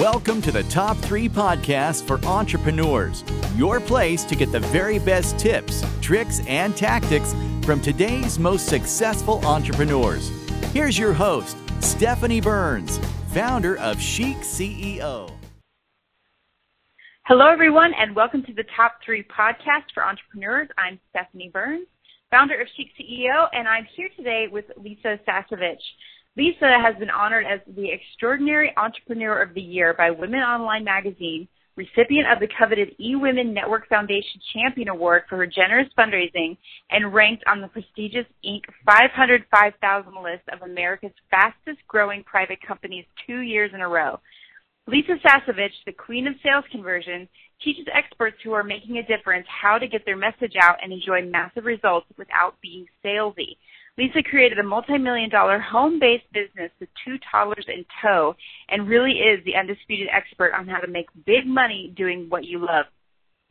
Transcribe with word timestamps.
Welcome 0.00 0.42
to 0.42 0.52
the 0.52 0.62
Top 0.64 0.98
3 0.98 1.26
Podcast 1.30 2.06
for 2.06 2.22
Entrepreneurs, 2.26 3.24
your 3.56 3.80
place 3.80 4.24
to 4.24 4.36
get 4.36 4.52
the 4.52 4.60
very 4.60 4.98
best 4.98 5.38
tips, 5.38 5.82
tricks, 6.02 6.42
and 6.46 6.76
tactics 6.76 7.34
from 7.64 7.80
today's 7.80 8.38
most 8.38 8.66
successful 8.66 9.42
entrepreneurs. 9.46 10.28
Here's 10.74 10.98
your 10.98 11.14
host, 11.14 11.56
Stephanie 11.80 12.42
Burns, 12.42 12.98
founder 13.32 13.78
of 13.78 13.98
Chic 13.98 14.36
CEO. 14.38 15.32
Hello, 17.24 17.46
everyone, 17.46 17.94
and 17.94 18.14
welcome 18.14 18.42
to 18.42 18.52
the 18.52 18.64
Top 18.76 18.98
3 19.02 19.22
Podcast 19.22 19.94
for 19.94 20.04
Entrepreneurs. 20.04 20.68
I'm 20.76 21.00
Stephanie 21.08 21.50
Burns, 21.50 21.86
founder 22.30 22.60
of 22.60 22.68
Chic 22.76 22.88
CEO, 23.00 23.48
and 23.54 23.66
I'm 23.66 23.86
here 23.96 24.10
today 24.14 24.46
with 24.52 24.66
Lisa 24.76 25.18
Sasevich. 25.26 25.80
Lisa 26.36 26.78
has 26.84 26.94
been 26.96 27.08
honored 27.08 27.46
as 27.46 27.60
the 27.74 27.90
Extraordinary 27.90 28.70
Entrepreneur 28.76 29.40
of 29.40 29.54
the 29.54 29.60
Year 29.60 29.94
by 29.94 30.10
Women 30.10 30.40
Online 30.40 30.84
Magazine, 30.84 31.48
recipient 31.76 32.30
of 32.30 32.40
the 32.40 32.48
coveted 32.58 32.94
eWomen 33.00 33.54
Network 33.54 33.88
Foundation 33.88 34.38
Champion 34.52 34.88
Award 34.88 35.22
for 35.30 35.36
her 35.36 35.46
generous 35.46 35.88
fundraising, 35.98 36.58
and 36.90 37.14
ranked 37.14 37.42
on 37.46 37.62
the 37.62 37.68
prestigious 37.68 38.26
Inc. 38.44 38.60
505,000 38.84 40.12
list 40.22 40.42
of 40.52 40.60
America's 40.60 41.12
fastest 41.30 41.78
growing 41.88 42.22
private 42.24 42.58
companies 42.60 43.06
two 43.26 43.40
years 43.40 43.70
in 43.72 43.80
a 43.80 43.88
row. 43.88 44.20
Lisa 44.86 45.16
Sasevich, 45.24 45.72
the 45.86 45.92
queen 45.92 46.26
of 46.26 46.34
sales 46.42 46.64
conversion, 46.70 47.26
teaches 47.64 47.86
experts 47.92 48.36
who 48.44 48.52
are 48.52 48.62
making 48.62 48.98
a 48.98 49.06
difference 49.06 49.46
how 49.48 49.78
to 49.78 49.88
get 49.88 50.04
their 50.04 50.16
message 50.18 50.54
out 50.60 50.76
and 50.82 50.92
enjoy 50.92 51.24
massive 51.24 51.64
results 51.64 52.06
without 52.18 52.60
being 52.60 52.86
salesy. 53.02 53.56
Lisa 53.98 54.22
created 54.22 54.58
a 54.58 54.62
multi-million 54.62 55.30
dollar 55.30 55.58
home-based 55.58 56.30
business 56.32 56.70
with 56.78 56.88
two 57.02 57.16
toddlers 57.30 57.64
in 57.66 57.84
tow 58.02 58.34
and 58.68 58.86
really 58.86 59.12
is 59.12 59.42
the 59.44 59.56
undisputed 59.56 60.08
expert 60.12 60.52
on 60.52 60.68
how 60.68 60.78
to 60.78 60.86
make 60.86 61.06
big 61.24 61.46
money 61.46 61.94
doing 61.96 62.26
what 62.28 62.44
you 62.44 62.58
love. 62.58 62.84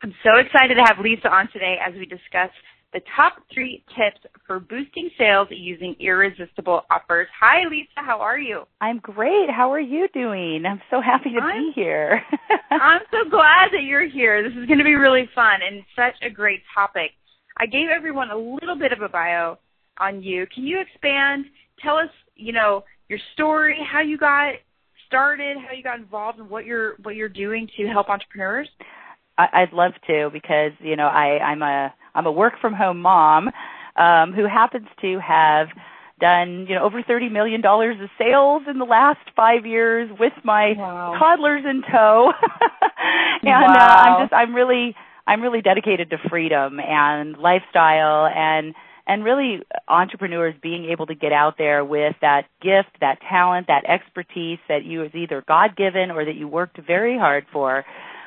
I'm 0.04 0.14
so 0.24 0.38
excited 0.38 0.76
to 0.76 0.84
have 0.86 1.04
Lisa 1.04 1.30
on 1.30 1.50
today 1.52 1.78
as 1.84 1.96
we 1.96 2.06
discuss 2.06 2.52
the 2.94 3.02
top 3.16 3.38
three 3.52 3.84
tips 3.98 4.22
for 4.46 4.60
boosting 4.60 5.10
sales 5.18 5.48
using 5.50 5.96
irresistible 6.00 6.84
offers. 6.92 7.28
Hi, 7.40 7.68
Lisa. 7.68 7.90
How 7.96 8.22
are 8.22 8.38
you? 8.38 8.64
I'm 8.80 9.00
great. 9.00 9.50
How 9.50 9.74
are 9.74 9.82
you 9.82 10.08
doing? 10.14 10.64
I'm 10.66 10.82
so 10.92 11.02
happy 11.02 11.32
to 11.32 11.42
I'm, 11.42 11.58
be 11.58 11.72
here. 11.74 12.22
I'm 12.72 13.02
so 13.10 13.30
glad 13.30 13.72
that 13.74 13.84
you're 13.84 14.08
here. 14.08 14.44
This 14.44 14.56
is 14.58 14.68
going 14.68 14.78
to 14.78 14.86
be 14.86 14.94
really 14.94 15.28
fun 15.34 15.60
and 15.68 15.84
such 15.96 16.16
a 16.22 16.30
great 16.30 16.62
topic. 16.74 17.12
I 17.58 17.66
gave 17.66 17.88
everyone 17.90 18.30
a 18.30 18.38
little 18.38 18.78
bit 18.78 18.92
of 18.92 19.02
a 19.02 19.10
bio 19.10 19.58
on 20.00 20.22
you. 20.24 20.46
Can 20.54 20.66
you 20.66 20.80
expand? 20.80 21.46
Tell 21.82 21.98
us, 21.98 22.10
you 22.36 22.54
know, 22.54 22.84
your 23.10 23.20
story, 23.34 23.78
how 23.92 24.02
you 24.02 24.18
got 24.18 24.54
started, 25.08 25.58
how 25.58 25.74
you 25.76 25.84
got 25.84 26.00
involved, 26.00 26.40
and 26.40 26.50
what 26.50 26.66
you're 26.66 26.96
what 27.04 27.16
you're 27.16 27.30
doing 27.30 27.68
to 27.78 27.88
help 27.88 28.10
entrepreneurs. 28.10 28.70
I'd 29.38 29.74
love 29.74 29.92
to 30.08 30.30
because 30.32 30.72
you 30.80 30.96
know 30.96 31.08
I, 31.08 31.40
I'm 31.40 31.62
a 31.62 31.94
I'm 32.14 32.26
a 32.26 32.32
work 32.32 32.54
from 32.62 32.74
home 32.74 33.02
mom 33.02 33.50
um, 33.98 34.34
who 34.34 34.48
happens 34.48 34.88
to 35.02 35.20
have 35.20 35.68
done 36.20 36.66
you 36.70 36.76
know 36.76 36.84
over 36.84 37.02
thirty 37.04 37.30
million 37.30 37.62
dollars 37.62 37.98
of 38.02 38.10
sales 38.18 38.64
in 38.70 38.80
the 38.80 38.86
last 38.86 39.20
five 39.36 39.66
years 39.66 40.10
with 40.20 40.34
my 40.44 40.74
wow. 40.78 41.18
toddlers 41.20 41.64
in 41.70 41.82
tow, 41.82 42.32
and 43.42 43.50
wow. 43.50 43.74
uh, 43.74 43.78
I'm 43.78 44.24
just 44.24 44.34
I'm 44.34 44.56
really 44.56 44.96
I'm 45.28 45.42
really 45.42 45.62
dedicated 45.62 46.10
to 46.12 46.18
freedom 46.30 46.80
and 46.80 47.38
lifestyle 47.38 48.28
and 48.28 48.74
and 49.08 49.24
really 49.24 49.62
entrepreneurs 49.88 50.56
being 50.62 50.86
able 50.86 51.06
to 51.06 51.16
get 51.16 51.32
out 51.32 51.58
there 51.58 51.86
with 51.86 52.16
that 52.22 52.46
gift, 52.62 52.90
that 53.02 53.20
talent, 53.22 53.68
that 53.68 53.86
expertise 53.86 54.60
that 54.68 54.84
you 54.84 55.04
is 55.04 55.12
either 55.14 55.44
God 55.48 55.76
given 55.76 56.12
or 56.12 56.26
that 56.26 56.36
you 56.36 56.48
worked 56.48 56.80
very 56.86 57.18
hard 57.18 57.46
for 57.52 57.86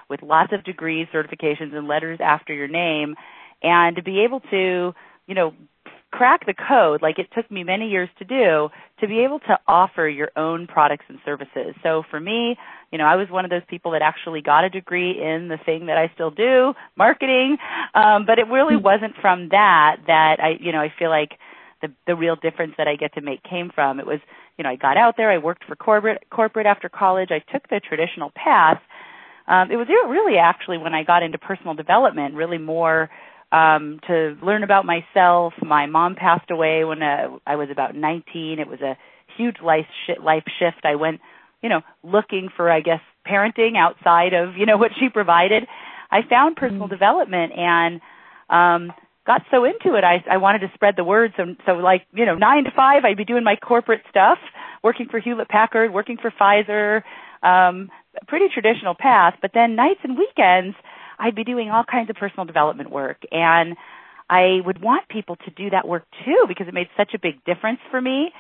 with 0.09 0.23
lots 0.23 0.53
of 0.53 0.65
degrees, 0.65 1.09
certifications 1.13 1.75
and 1.75 1.87
letters 1.89 2.19
after 2.23 2.55
your 2.55 2.69
name 2.69 3.15
and 3.63 3.97
to 3.97 4.03
be 4.03 4.21
able 4.21 4.41
to, 4.41 4.95
you 5.27 5.35
know, 5.35 5.53
crack 6.11 6.47
the 6.47 6.55
code 6.55 7.03
like 7.03 7.19
it 7.19 7.29
took 7.35 7.51
me 7.51 7.65
many 7.65 7.89
years 7.89 8.09
to 8.19 8.25
do 8.25 8.71
to 9.01 9.07
be 9.07 9.21
able 9.21 9.39
to 9.41 9.59
offer 9.67 10.09
your 10.09 10.31
own 10.37 10.67
products 10.67 11.05
and 11.09 11.19
services. 11.25 11.75
So 11.83 12.03
for 12.11 12.19
me, 12.19 12.57
you 12.91 12.99
know, 12.99 13.05
I 13.05 13.17
was 13.17 13.29
one 13.29 13.45
of 13.45 13.51
those 13.51 13.63
people 13.69 13.93
that 13.93 14.03
actually 14.03 14.41
got 14.41 14.65
a 14.65 14.71
degree 14.71 15.11
in 15.11 15.49
the 15.49 15.59
thing 15.59 15.87
that 15.87 15.99
I 15.99 16.11
still 16.15 16.31
do, 16.31 16.75
marketing, 16.97 17.59
um, 17.95 18.25
but 18.27 18.39
it 18.39 18.49
really 18.49 18.77
hmm. 18.77 18.83
wasn't 18.83 19.15
from 19.21 19.51
that 19.51 19.97
that 20.07 20.41
I, 20.41 20.57
you 20.61 20.73
know, 20.73 20.81
I 20.81 20.93
feel 20.99 21.11
like 21.11 21.39
the 21.83 21.93
the 22.07 22.17
real 22.17 22.37
difference 22.37 22.75
that 22.79 22.89
I 22.89 22.97
get 22.97 23.15
to 23.15 23.21
make 23.21 23.43
came 23.43 23.71
from. 23.75 24.01
It 24.01 24.07
was, 24.07 24.21
you 24.57 24.65
know, 24.65 24.71
I 24.71 24.77
got 24.77 24.97
out 24.97 25.17
there, 25.17 25.31
I 25.31 25.39
worked 25.39 25.65
for 25.65 25.77
corporate 25.77 26.25
corporate 26.31 26.67
after 26.67 26.89
college, 26.89 27.31
I 27.31 27.41
took 27.53 27.69
the 27.69 27.81
traditional 27.81 28.33
path. 28.35 28.81
Um, 29.47 29.71
it 29.71 29.77
was 29.77 29.89
really 29.89 30.39
actually 30.39 30.79
when 30.79 30.95
I 30.95 31.05
got 31.05 31.23
into 31.23 31.39
personal 31.39 31.75
development, 31.75 32.35
really 32.35 32.59
more 32.59 33.09
um, 33.53 34.01
to 34.07 34.37
learn 34.43 34.63
about 34.63 34.85
myself. 34.85 35.55
My 35.63 35.87
mom 35.87 36.15
passed 36.15 36.51
away 36.51 36.85
when 36.85 37.03
uh, 37.03 37.39
I 37.47 37.57
was 37.57 37.69
about 37.71 37.95
19. 37.95 38.59
It 38.59 38.69
was 38.69 38.81
a 38.81 38.97
huge 39.37 39.57
life 39.65 39.87
sh- 40.07 40.23
life 40.23 40.45
shift. 40.59 40.85
I 40.85 40.97
went, 40.97 41.21
you 41.63 41.69
know, 41.69 41.81
looking 42.03 42.49
for 42.55 42.71
I 42.71 42.81
guess 42.81 43.01
parenting 43.27 43.77
outside 43.77 44.35
of 44.35 44.57
you 44.57 44.67
know 44.67 44.77
what 44.77 44.93
she 44.99 45.09
provided. 45.09 45.67
I 46.11 46.21
found 46.29 46.57
personal 46.57 46.85
mm-hmm. 46.85 46.95
development 46.95 47.53
and 47.57 48.01
um 48.51 48.93
got 49.27 49.43
so 49.51 49.65
into 49.65 49.97
it 49.97 50.05
I 50.05 50.25
I 50.31 50.39
wanted 50.39 50.61
to 50.61 50.71
spread 50.75 50.95
the 50.97 51.05
word 51.05 51.33
so 51.37 51.45
so 51.67 51.73
like, 51.73 52.07
you 52.13 52.25
know, 52.27 52.35
9 52.35 52.65
to 52.65 52.71
5 52.71 53.05
I'd 53.05 53.17
be 53.17 53.25
doing 53.25 53.45
my 53.45 53.57
corporate 53.57 54.03
stuff, 54.11 54.39
working 54.83 55.09
for 55.11 55.21
Hewlett 55.21 55.49
Packard, 55.49 55.93
working 55.93 56.17
for 56.17 56.31
Pfizer, 56.31 57.03
um 57.43 57.91
pretty 58.27 58.47
traditional 58.53 58.95
path, 58.99 59.35
but 59.41 59.53
then 59.55 59.77
nights 59.77 60.01
and 60.03 60.19
weekends 60.19 60.77
I'd 61.19 61.35
be 61.35 61.45
doing 61.45 61.71
all 61.71 61.85
kinds 61.85 62.11
of 62.11 62.17
personal 62.17 62.47
development 62.47 62.91
work 62.91 63.19
and 63.33 63.77
I 64.31 64.61
would 64.65 64.83
want 64.83 65.09
people 65.09 65.37
to 65.37 65.51
do 65.51 65.71
that 65.71 65.89
work 65.89 66.05
too 66.25 66.45
because 66.47 66.69
it 66.69 66.75
made 66.75 66.89
such 66.97 67.15
a 67.15 67.19
big 67.19 67.43
difference 67.45 67.81
for 67.91 68.01
me. 68.01 68.31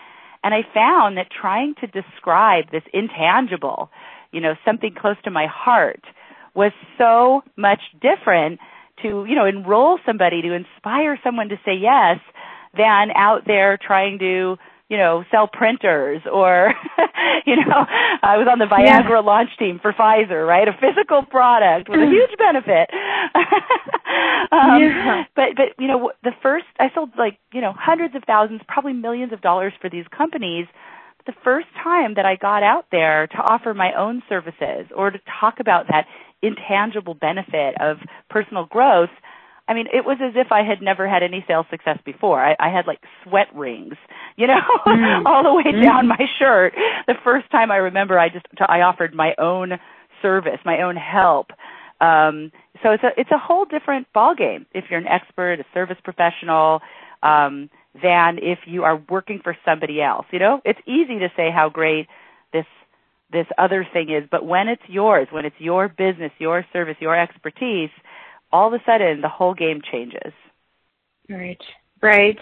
And 0.44 0.54
I 0.54 0.60
found 0.74 1.16
that 1.16 1.28
trying 1.30 1.74
to 1.80 1.86
describe 1.86 2.70
this 2.70 2.82
intangible, 2.92 3.90
you 4.30 4.40
know, 4.40 4.54
something 4.64 4.94
close 4.94 5.16
to 5.24 5.30
my 5.30 5.46
heart 5.46 6.02
was 6.54 6.72
so 6.98 7.42
much 7.56 7.80
different 8.00 8.60
to, 9.02 9.24
you 9.28 9.34
know, 9.34 9.46
enroll 9.46 9.98
somebody, 10.04 10.42
to 10.42 10.52
inspire 10.52 11.18
someone 11.24 11.48
to 11.48 11.56
say 11.64 11.74
yes 11.74 12.18
than 12.76 13.10
out 13.14 13.42
there 13.46 13.78
trying 13.78 14.18
to 14.18 14.56
you 14.88 14.96
know, 14.96 15.24
sell 15.30 15.46
printers 15.46 16.22
or, 16.30 16.72
you 17.46 17.56
know, 17.56 17.84
I 18.22 18.38
was 18.38 18.48
on 18.50 18.58
the 18.58 18.64
Viagra 18.64 19.10
yeah. 19.10 19.18
launch 19.20 19.50
team 19.58 19.78
for 19.80 19.92
Pfizer, 19.92 20.46
right? 20.46 20.66
A 20.66 20.72
physical 20.72 21.22
product 21.24 21.88
with 21.88 22.00
a 22.00 22.06
huge 22.06 22.32
benefit. 22.38 22.88
um, 24.52 24.80
yeah. 24.80 25.24
But, 25.36 25.56
but, 25.56 25.66
you 25.78 25.88
know, 25.88 26.12
the 26.24 26.32
first, 26.42 26.64
I 26.80 26.88
sold 26.94 27.10
like, 27.18 27.38
you 27.52 27.60
know, 27.60 27.74
hundreds 27.76 28.14
of 28.14 28.24
thousands, 28.26 28.62
probably 28.66 28.94
millions 28.94 29.32
of 29.34 29.42
dollars 29.42 29.74
for 29.80 29.90
these 29.90 30.06
companies. 30.16 30.66
The 31.26 31.34
first 31.44 31.66
time 31.82 32.14
that 32.14 32.24
I 32.24 32.36
got 32.36 32.62
out 32.62 32.86
there 32.90 33.26
to 33.26 33.36
offer 33.36 33.74
my 33.74 33.92
own 33.92 34.22
services 34.26 34.88
or 34.96 35.10
to 35.10 35.18
talk 35.38 35.60
about 35.60 35.88
that 35.88 36.06
intangible 36.40 37.12
benefit 37.12 37.74
of 37.78 37.98
personal 38.30 38.64
growth, 38.64 39.10
I 39.68 39.74
mean, 39.74 39.86
it 39.92 40.04
was 40.04 40.16
as 40.22 40.32
if 40.34 40.50
I 40.50 40.62
had 40.62 40.80
never 40.80 41.06
had 41.06 41.22
any 41.22 41.44
sales 41.46 41.66
success 41.70 41.98
before. 42.04 42.42
I, 42.42 42.56
I 42.58 42.70
had 42.74 42.86
like 42.86 43.00
sweat 43.22 43.54
rings, 43.54 43.94
you 44.36 44.46
know, 44.46 44.60
mm. 44.86 45.22
all 45.26 45.42
the 45.42 45.52
way 45.52 45.64
mm. 45.64 45.84
down 45.84 46.08
my 46.08 46.26
shirt. 46.38 46.74
The 47.06 47.14
first 47.22 47.50
time 47.50 47.70
I 47.70 47.76
remember, 47.76 48.18
I 48.18 48.30
just 48.30 48.46
I 48.66 48.80
offered 48.80 49.14
my 49.14 49.34
own 49.38 49.72
service, 50.22 50.58
my 50.64 50.82
own 50.82 50.96
help. 50.96 51.50
Um, 52.00 52.50
so 52.82 52.92
it's 52.92 53.02
a 53.02 53.10
it's 53.18 53.30
a 53.30 53.38
whole 53.38 53.66
different 53.66 54.10
ball 54.14 54.34
game 54.34 54.66
if 54.72 54.86
you're 54.88 55.00
an 55.00 55.06
expert, 55.06 55.60
a 55.60 55.64
service 55.74 55.98
professional, 56.02 56.80
um, 57.22 57.68
than 58.02 58.38
if 58.38 58.60
you 58.66 58.84
are 58.84 59.02
working 59.08 59.40
for 59.42 59.56
somebody 59.64 60.00
else. 60.00 60.26
You 60.30 60.38
know, 60.38 60.60
it's 60.64 60.80
easy 60.86 61.18
to 61.18 61.28
say 61.36 61.50
how 61.54 61.68
great 61.68 62.06
this 62.54 62.66
this 63.30 63.46
other 63.58 63.86
thing 63.92 64.10
is, 64.10 64.26
but 64.30 64.46
when 64.46 64.68
it's 64.68 64.82
yours, 64.88 65.28
when 65.30 65.44
it's 65.44 65.56
your 65.58 65.88
business, 65.88 66.32
your 66.38 66.64
service, 66.72 66.96
your 67.00 67.18
expertise 67.18 67.90
all 68.52 68.68
of 68.68 68.80
a 68.80 68.82
sudden 68.84 69.20
the 69.20 69.28
whole 69.28 69.54
game 69.54 69.80
changes. 69.90 70.32
Right. 71.28 71.60
Right. 72.02 72.38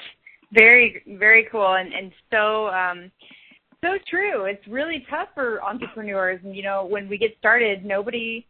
Very 0.53 1.03
very 1.19 1.49
cool 1.51 1.75
and 1.75 1.93
and 1.93 2.13
so 2.31 2.69
um 2.69 3.11
so 3.83 3.99
true. 4.09 4.45
It's 4.45 4.67
really 4.69 5.05
tough 5.11 5.29
for 5.35 5.63
entrepreneurs 5.63 6.41
and 6.45 6.57
you 6.57 6.63
know 6.63 6.87
when 6.87 7.09
we 7.09 7.19
get 7.19 7.37
started 7.39 7.85
nobody 7.85 8.47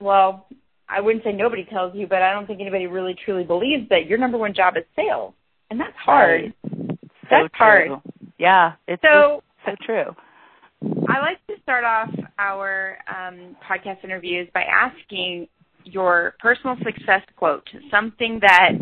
well, 0.00 0.46
I 0.88 1.00
wouldn't 1.00 1.24
say 1.24 1.32
nobody 1.32 1.64
tells 1.64 1.94
you, 1.94 2.06
but 2.06 2.22
I 2.22 2.32
don't 2.32 2.46
think 2.46 2.60
anybody 2.60 2.86
really 2.86 3.16
truly 3.24 3.44
believes 3.44 3.88
that 3.90 4.06
your 4.06 4.18
number 4.18 4.38
one 4.38 4.54
job 4.54 4.74
is 4.76 4.84
sales. 4.96 5.34
And 5.70 5.78
that's 5.78 5.96
hard. 5.96 6.54
Right. 6.64 6.98
That's 7.30 7.44
so 7.44 7.48
hard. 7.54 7.90
Yeah, 8.38 8.72
it's 8.86 9.02
so 9.02 9.42
so 9.66 9.72
true. 9.84 10.14
I 10.82 11.18
like 11.18 11.44
to 11.48 11.60
start 11.62 11.84
off 11.84 12.08
our 12.38 12.98
um, 13.08 13.56
podcast 13.68 14.04
interviews 14.04 14.48
by 14.54 14.62
asking 14.62 15.48
your 15.92 16.34
personal 16.40 16.76
success 16.84 17.22
quote, 17.36 17.68
something 17.90 18.40
that 18.40 18.72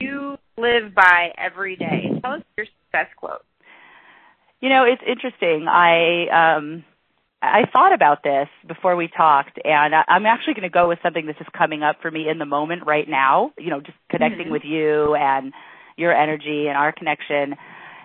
you 0.00 0.36
live 0.58 0.94
by 0.94 1.32
every 1.38 1.76
day. 1.76 2.10
Tell 2.22 2.32
us 2.32 2.42
your 2.56 2.66
success 2.66 3.08
quote. 3.16 3.44
You 4.60 4.68
know, 4.70 4.84
it's 4.84 5.02
interesting. 5.06 5.66
I 5.68 6.28
um 6.28 6.84
I 7.42 7.64
thought 7.72 7.92
about 7.92 8.22
this 8.22 8.48
before 8.66 8.96
we 8.96 9.08
talked, 9.08 9.58
and 9.64 9.94
I, 9.94 10.04
I'm 10.08 10.26
actually 10.26 10.54
going 10.54 10.62
to 10.62 10.70
go 10.70 10.88
with 10.88 10.98
something 11.02 11.26
that's 11.26 11.38
just 11.38 11.52
coming 11.52 11.82
up 11.82 12.00
for 12.00 12.10
me 12.10 12.28
in 12.28 12.38
the 12.38 12.46
moment 12.46 12.86
right 12.86 13.08
now. 13.08 13.52
You 13.58 13.70
know, 13.70 13.80
just 13.80 13.98
connecting 14.10 14.48
Mhm. 14.48 14.52
with 14.52 14.64
you 14.64 15.14
and 15.14 15.52
your 15.96 16.12
energy 16.12 16.68
and 16.68 16.76
our 16.76 16.92
connection. 16.92 17.56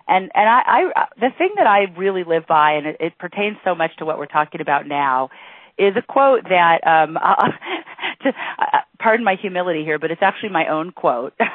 And 0.08 0.32
and 0.36 0.50
I, 0.50 0.62
I 0.66 1.06
the 1.18 1.30
thing 1.38 1.52
that 1.56 1.68
I 1.68 1.86
really 1.96 2.24
live 2.24 2.46
by, 2.48 2.74
and 2.74 2.86
it, 2.88 2.98
it 3.00 3.18
pertains 3.18 3.58
so 3.64 3.74
much 3.74 3.96
to 3.98 4.06
what 4.06 4.18
we're 4.18 4.26
talking 4.26 4.60
about 4.60 4.86
now, 4.88 5.30
is 5.78 5.96
a 5.96 6.02
quote 6.02 6.44
that 6.50 6.86
um 6.86 7.18
uh, 7.18 7.36
to, 8.24 8.30
uh, 8.30 8.80
pardon 9.00 9.26
my 9.26 9.36
humility 9.36 9.84
here, 9.84 10.00
but 10.00 10.12
it's 10.12 10.22
actually 10.22 10.50
my 10.50 10.68
own 10.68 10.92
quote. 10.92 11.34
it's 11.40 11.50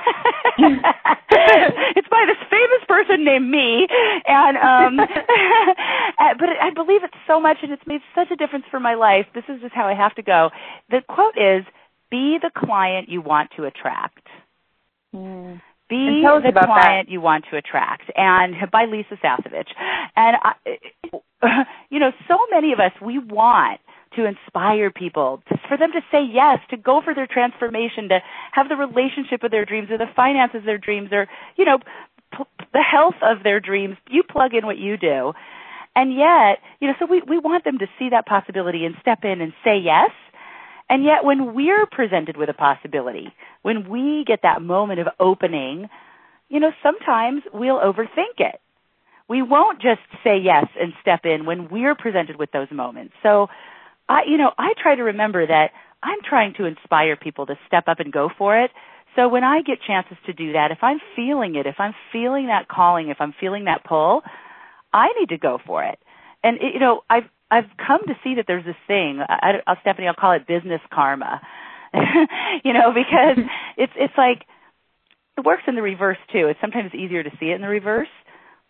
by 2.08 2.24
this 2.26 2.36
famous 2.50 2.84
person 2.88 3.24
named 3.24 3.50
me, 3.50 3.86
and 4.26 4.56
um 4.56 5.00
uh, 6.18 6.34
but 6.38 6.48
I 6.60 6.70
believe 6.74 7.04
it 7.04 7.10
so 7.26 7.40
much, 7.40 7.58
and 7.62 7.72
it's 7.72 7.86
made 7.86 8.00
such 8.14 8.30
a 8.30 8.36
difference 8.36 8.64
for 8.70 8.80
my 8.80 8.94
life. 8.94 9.26
This 9.34 9.44
is 9.48 9.60
just 9.60 9.74
how 9.74 9.86
I 9.86 9.94
have 9.94 10.14
to 10.16 10.22
go. 10.22 10.50
The 10.90 11.02
quote 11.08 11.36
is, 11.36 11.64
"Be 12.10 12.38
the 12.40 12.50
client 12.56 13.08
you 13.08 13.20
want 13.20 13.50
to 13.56 13.64
attract." 13.64 14.26
Mm. 15.14 15.60
Be 15.88 15.94
And 15.94 16.24
tell 16.24 16.36
us 16.36 16.42
the 16.42 16.52
client 16.52 17.08
you 17.08 17.20
want 17.20 17.44
to 17.50 17.56
attract, 17.56 18.10
and 18.16 18.56
by 18.72 18.86
Lisa 18.86 19.16
Sasevich. 19.22 19.69
And 20.16 20.36
I, 20.42 20.54
you 21.90 22.00
know, 22.00 22.10
so 22.26 22.38
many 22.50 22.72
of 22.72 22.80
us 22.80 22.90
we 23.00 23.19
want 23.19 23.80
to 24.16 24.26
inspire 24.26 24.90
people, 24.90 25.42
for 25.68 25.76
them 25.76 25.92
to 25.92 26.00
say 26.10 26.24
yes, 26.24 26.58
to 26.70 26.76
go 26.76 27.00
for 27.02 27.14
their 27.14 27.26
transformation, 27.26 28.08
to 28.08 28.20
have 28.52 28.68
the 28.68 28.76
relationship 28.76 29.42
of 29.42 29.50
their 29.50 29.64
dreams, 29.64 29.90
or 29.90 29.98
the 29.98 30.10
finances 30.14 30.58
of 30.58 30.64
their 30.64 30.78
dreams, 30.78 31.10
or 31.12 31.28
you 31.56 31.64
know, 31.64 31.78
p- 32.36 32.44
the 32.72 32.82
health 32.82 33.16
of 33.22 33.42
their 33.42 33.60
dreams. 33.60 33.96
You 34.08 34.22
plug 34.22 34.54
in 34.54 34.66
what 34.66 34.78
you 34.78 34.96
do, 34.96 35.32
and 35.94 36.14
yet, 36.14 36.58
you 36.80 36.88
know, 36.88 36.94
so 36.98 37.06
we 37.06 37.22
we 37.22 37.38
want 37.38 37.64
them 37.64 37.78
to 37.78 37.86
see 37.98 38.10
that 38.10 38.26
possibility 38.26 38.84
and 38.84 38.96
step 39.00 39.24
in 39.24 39.40
and 39.40 39.52
say 39.64 39.78
yes. 39.78 40.10
And 40.88 41.02
yet, 41.04 41.24
when 41.24 41.54
we're 41.54 41.86
presented 41.86 42.36
with 42.36 42.48
a 42.48 42.54
possibility, 42.54 43.34
when 43.62 43.88
we 43.88 44.24
get 44.24 44.42
that 44.42 44.62
moment 44.62 45.00
of 45.00 45.08
opening, 45.19 45.88
you 46.48 46.60
know, 46.60 46.72
sometimes 46.82 47.42
we'll 47.52 47.80
overthink 47.80 48.38
it. 48.38 48.60
We 49.28 49.42
won't 49.42 49.80
just 49.80 50.02
say 50.22 50.38
yes 50.38 50.66
and 50.80 50.92
step 51.00 51.24
in 51.24 51.46
when 51.46 51.69
we're 51.69 51.96
presented 51.96 52.36
with 52.36 52.52
those 52.52 52.70
moments. 52.70 53.14
So, 53.22 53.48
I, 54.08 54.23
you 54.29 54.37
know, 54.38 54.53
I 54.58 54.73
try 54.81 54.94
to 54.94 55.03
remember 55.03 55.47
that 55.47 55.70
I'm 56.03 56.19
trying 56.29 56.55
to 56.55 56.64
inspire 56.64 57.17
people 57.17 57.47
to 57.47 57.58
step 57.67 57.85
up 57.88 58.00
and 58.00 58.12
go 58.12 58.29
for 58.37 58.58
it. 58.58 58.70
So 59.17 59.29
when 59.29 59.44
I 59.44 59.62
get 59.62 59.79
chances 59.87 60.17
to 60.26 60.32
do 60.32 60.53
that, 60.53 60.70
if 60.70 60.79
I'm 60.82 60.99
feeling 61.17 61.56
it, 61.56 61.67
if 61.67 61.76
I'm 61.79 61.94
feeling 62.12 62.47
that 62.47 62.69
calling, 62.69 63.08
if 63.08 63.17
I'm 63.20 63.35
feeling 63.41 63.64
that 63.64 63.85
pull, 63.85 64.23
I 64.93 65.08
need 65.19 65.31
to 65.31 65.38
go 65.38 65.58
for 65.67 65.85
it. 65.85 65.99
And 66.44 66.58
it, 66.58 66.75
you 66.75 66.81
know, 66.81 67.03
I've 67.08 67.25
I've 67.50 67.70
come 67.85 68.00
to 68.06 68.14
see 68.25 68.35
that 68.37 68.44
there's 68.47 68.64
this 68.64 68.76
thing. 68.87 69.20
I, 69.26 69.61
I, 69.67 69.76
Stephanie, 69.81 70.08
I'll 70.08 70.14
call 70.14 70.32
it 70.32 70.47
business 70.47 70.81
karma. 70.93 71.41
you 72.64 72.73
know, 72.73 72.93
because 72.93 73.44
it's 73.76 73.93
it's 73.97 74.14
like 74.19 74.44
it 75.38 75.44
works 75.44 75.62
in 75.67 75.75
the 75.75 75.82
reverse 75.82 76.19
too. 76.32 76.49
It's 76.49 76.61
sometimes 76.61 76.94
easier 76.94 77.23
to 77.23 77.31
see 77.41 77.47
it 77.47 77.55
in 77.55 77.62
the 77.62 77.69
reverse. 77.69 78.08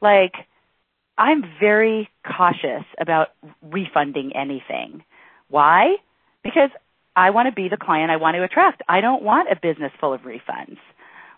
Like 0.01 0.35
I'm 1.19 1.43
very 1.61 2.09
cautious 2.27 2.85
about 3.01 3.29
refunding 3.63 4.33
anything. 4.37 5.03
Why? 5.49 5.97
Because 6.43 6.71
I 7.15 7.31
want 7.31 7.47
to 7.49 7.53
be 7.53 7.69
the 7.69 7.77
client 7.77 8.11
I 8.11 8.17
want 8.17 8.37
to 8.37 8.43
attract. 8.43 8.83
I 8.89 9.01
don't 9.01 9.23
want 9.23 9.51
a 9.51 9.57
business 9.57 9.93
full 10.01 10.13
of 10.13 10.23
refunds. 10.23 10.79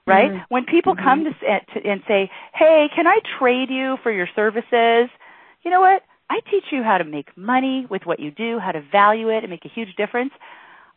Right? 0.06 0.32
Mhm. 0.32 0.44
When 0.48 0.64
people 0.64 0.94
Mhm. 0.94 1.04
come 1.04 1.24
to, 1.24 1.32
to 1.32 1.86
and 1.86 2.02
say, 2.08 2.30
"Hey, 2.54 2.88
can 2.94 3.06
I 3.06 3.20
trade 3.38 3.68
you 3.68 3.98
for 3.98 4.10
your 4.10 4.26
services?" 4.34 5.10
You 5.62 5.70
know 5.70 5.80
what? 5.82 6.02
I 6.30 6.40
teach 6.50 6.72
you 6.72 6.82
how 6.82 6.98
to 6.98 7.04
make 7.04 7.36
money 7.36 7.86
with 7.90 8.06
what 8.06 8.18
you 8.18 8.30
do, 8.30 8.58
how 8.58 8.72
to 8.72 8.80
value 8.80 9.28
it 9.28 9.44
and 9.44 9.50
make 9.50 9.64
a 9.64 9.68
huge 9.68 9.94
difference. 9.96 10.32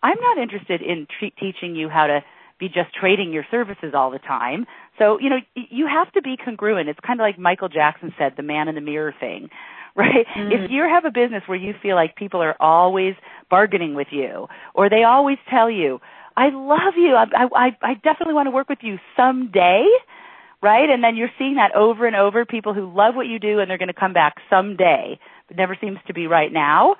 I'm 0.04 0.20
not 0.20 0.38
interested 0.38 0.82
in 0.82 1.08
tre- 1.08 1.32
teaching 1.32 1.76
you 1.76 1.90
how 1.90 2.08
to 2.08 2.24
be 2.58 2.70
just 2.70 2.94
trading 2.94 3.34
your 3.34 3.46
services 3.50 3.94
all 3.94 4.12
the 4.12 4.20
time. 4.20 4.68
So, 4.98 5.20
you 5.20 5.30
know, 5.30 5.40
you 5.56 5.88
have 5.88 6.12
to 6.14 6.22
be 6.22 6.38
congruent. 6.38 6.90
It's 6.90 7.00
kind 7.00 7.20
of 7.20 7.24
like 7.24 7.40
Michael 7.40 7.70
Jackson 7.70 8.14
said, 8.18 8.34
the 8.36 8.44
man 8.44 8.68
in 8.68 8.76
the 8.76 8.82
mirror 8.82 9.14
thing, 9.20 9.50
right? 9.96 10.26
Mm. 10.38 10.52
If 10.54 10.72
you 10.72 10.84
have 10.84 11.06
a 11.06 11.12
business 11.12 11.44
where 11.48 11.58
you 11.58 11.74
feel 11.82 11.96
like 11.96 12.16
people 12.16 12.42
are 12.42 12.56
always 12.60 13.16
bargaining 13.50 13.94
with 13.96 14.08
you 14.12 14.48
or 14.74 14.90
they 14.90 15.04
always 15.04 15.38
tell 15.50 15.70
you, 15.70 16.00
I 16.38 16.50
love 16.50 16.94
you. 16.98 17.16
I, 17.16 17.26
I, 17.56 17.78
I 17.82 17.94
definitely 17.96 18.34
want 18.34 18.48
to 18.48 18.52
work 18.52 18.70
with 18.70 18.80
you 18.82 18.98
someday, 19.18 19.86
right? 20.64 20.90
And 20.90 21.04
then 21.04 21.16
you're 21.18 21.32
seeing 21.38 21.56
that 21.56 21.76
over 21.76 22.08
and 22.08 22.16
over, 22.16 22.46
people 22.46 22.74
who 22.74 22.92
love 22.96 23.16
what 23.16 23.28
you 23.28 23.40
do 23.40 23.60
and 23.60 23.70
they're 23.70 23.78
going 23.78 23.88
to 23.90 23.94
come 23.94 24.14
back 24.14 24.36
someday, 24.50 25.20
but 25.48 25.58
never 25.58 25.78
seems 25.80 26.00
to 26.08 26.14
be 26.14 26.28
right 26.28 26.52
now. 26.52 26.96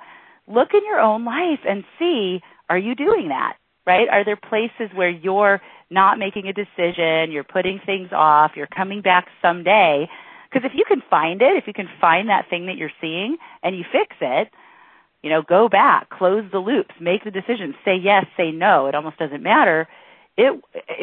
Look 0.46 0.68
in 0.74 0.84
your 0.84 1.00
own 1.00 1.24
life 1.24 1.60
and 1.66 1.84
see, 1.98 2.40
are 2.68 2.78
you 2.78 2.94
doing 2.94 3.28
that? 3.28 3.54
Right? 3.86 4.08
Are 4.08 4.24
there 4.24 4.36
places 4.36 4.94
where 4.94 5.10
you're 5.10 5.60
not 5.90 6.18
making 6.18 6.46
a 6.46 6.52
decision, 6.52 7.32
you're 7.32 7.42
putting 7.42 7.80
things 7.84 8.10
off, 8.12 8.52
you're 8.54 8.68
coming 8.68 9.02
back 9.02 9.26
someday? 9.40 10.08
Because 10.52 10.68
if 10.70 10.76
you 10.76 10.84
can 10.86 11.02
find 11.08 11.40
it, 11.40 11.56
if 11.56 11.66
you 11.66 11.72
can 11.72 11.88
find 12.00 12.28
that 12.28 12.50
thing 12.50 12.66
that 12.66 12.76
you're 12.76 12.92
seeing 13.00 13.36
and 13.62 13.76
you 13.76 13.84
fix 13.90 14.16
it, 14.20 14.50
you 15.22 15.30
know, 15.30 15.42
go 15.42 15.68
back, 15.68 16.10
close 16.10 16.44
the 16.50 16.58
loops, 16.58 16.94
make 17.00 17.24
the 17.24 17.30
decision, 17.30 17.74
say 17.84 17.96
yes, 18.02 18.26
say 18.36 18.50
no. 18.50 18.86
It 18.86 18.94
almost 18.94 19.18
doesn't 19.18 19.42
matter. 19.42 19.88
It, 20.36 20.60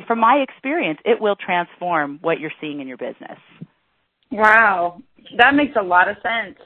from 0.07 0.19
my 0.19 0.43
experience, 0.47 0.99
it 1.05 1.21
will 1.21 1.35
transform 1.35 2.19
what 2.21 2.39
you're 2.39 2.51
seeing 2.59 2.81
in 2.81 2.87
your 2.87 2.97
business. 2.97 3.39
Wow, 4.31 5.01
that 5.37 5.55
makes 5.55 5.75
a 5.79 5.83
lot 5.83 6.09
of 6.09 6.17
sense. 6.17 6.57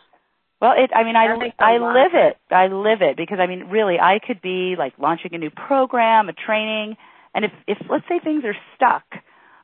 Well, 0.60 0.74
it. 0.78 0.92
I 0.96 1.04
mean, 1.04 1.14
That 1.14 1.54
I 1.60 1.76
I 1.76 1.78
live 1.78 2.12
it. 2.14 2.38
I 2.50 2.68
live 2.68 3.02
it 3.02 3.18
because 3.18 3.38
I 3.40 3.48
mean, 3.48 3.66
really, 3.70 4.00
I 4.00 4.20
could 4.26 4.42
be 4.42 4.76
like 4.78 4.94
launching 4.98 5.34
a 5.34 5.38
new 5.38 5.50
program, 5.50 6.30
a 6.30 6.34
training, 6.34 6.96
and 7.36 7.46
if 7.46 7.52
if 7.68 7.78
let's 7.90 8.06
say 8.08 8.20
things 8.24 8.44
are 8.46 8.56
stuck, 8.76 9.04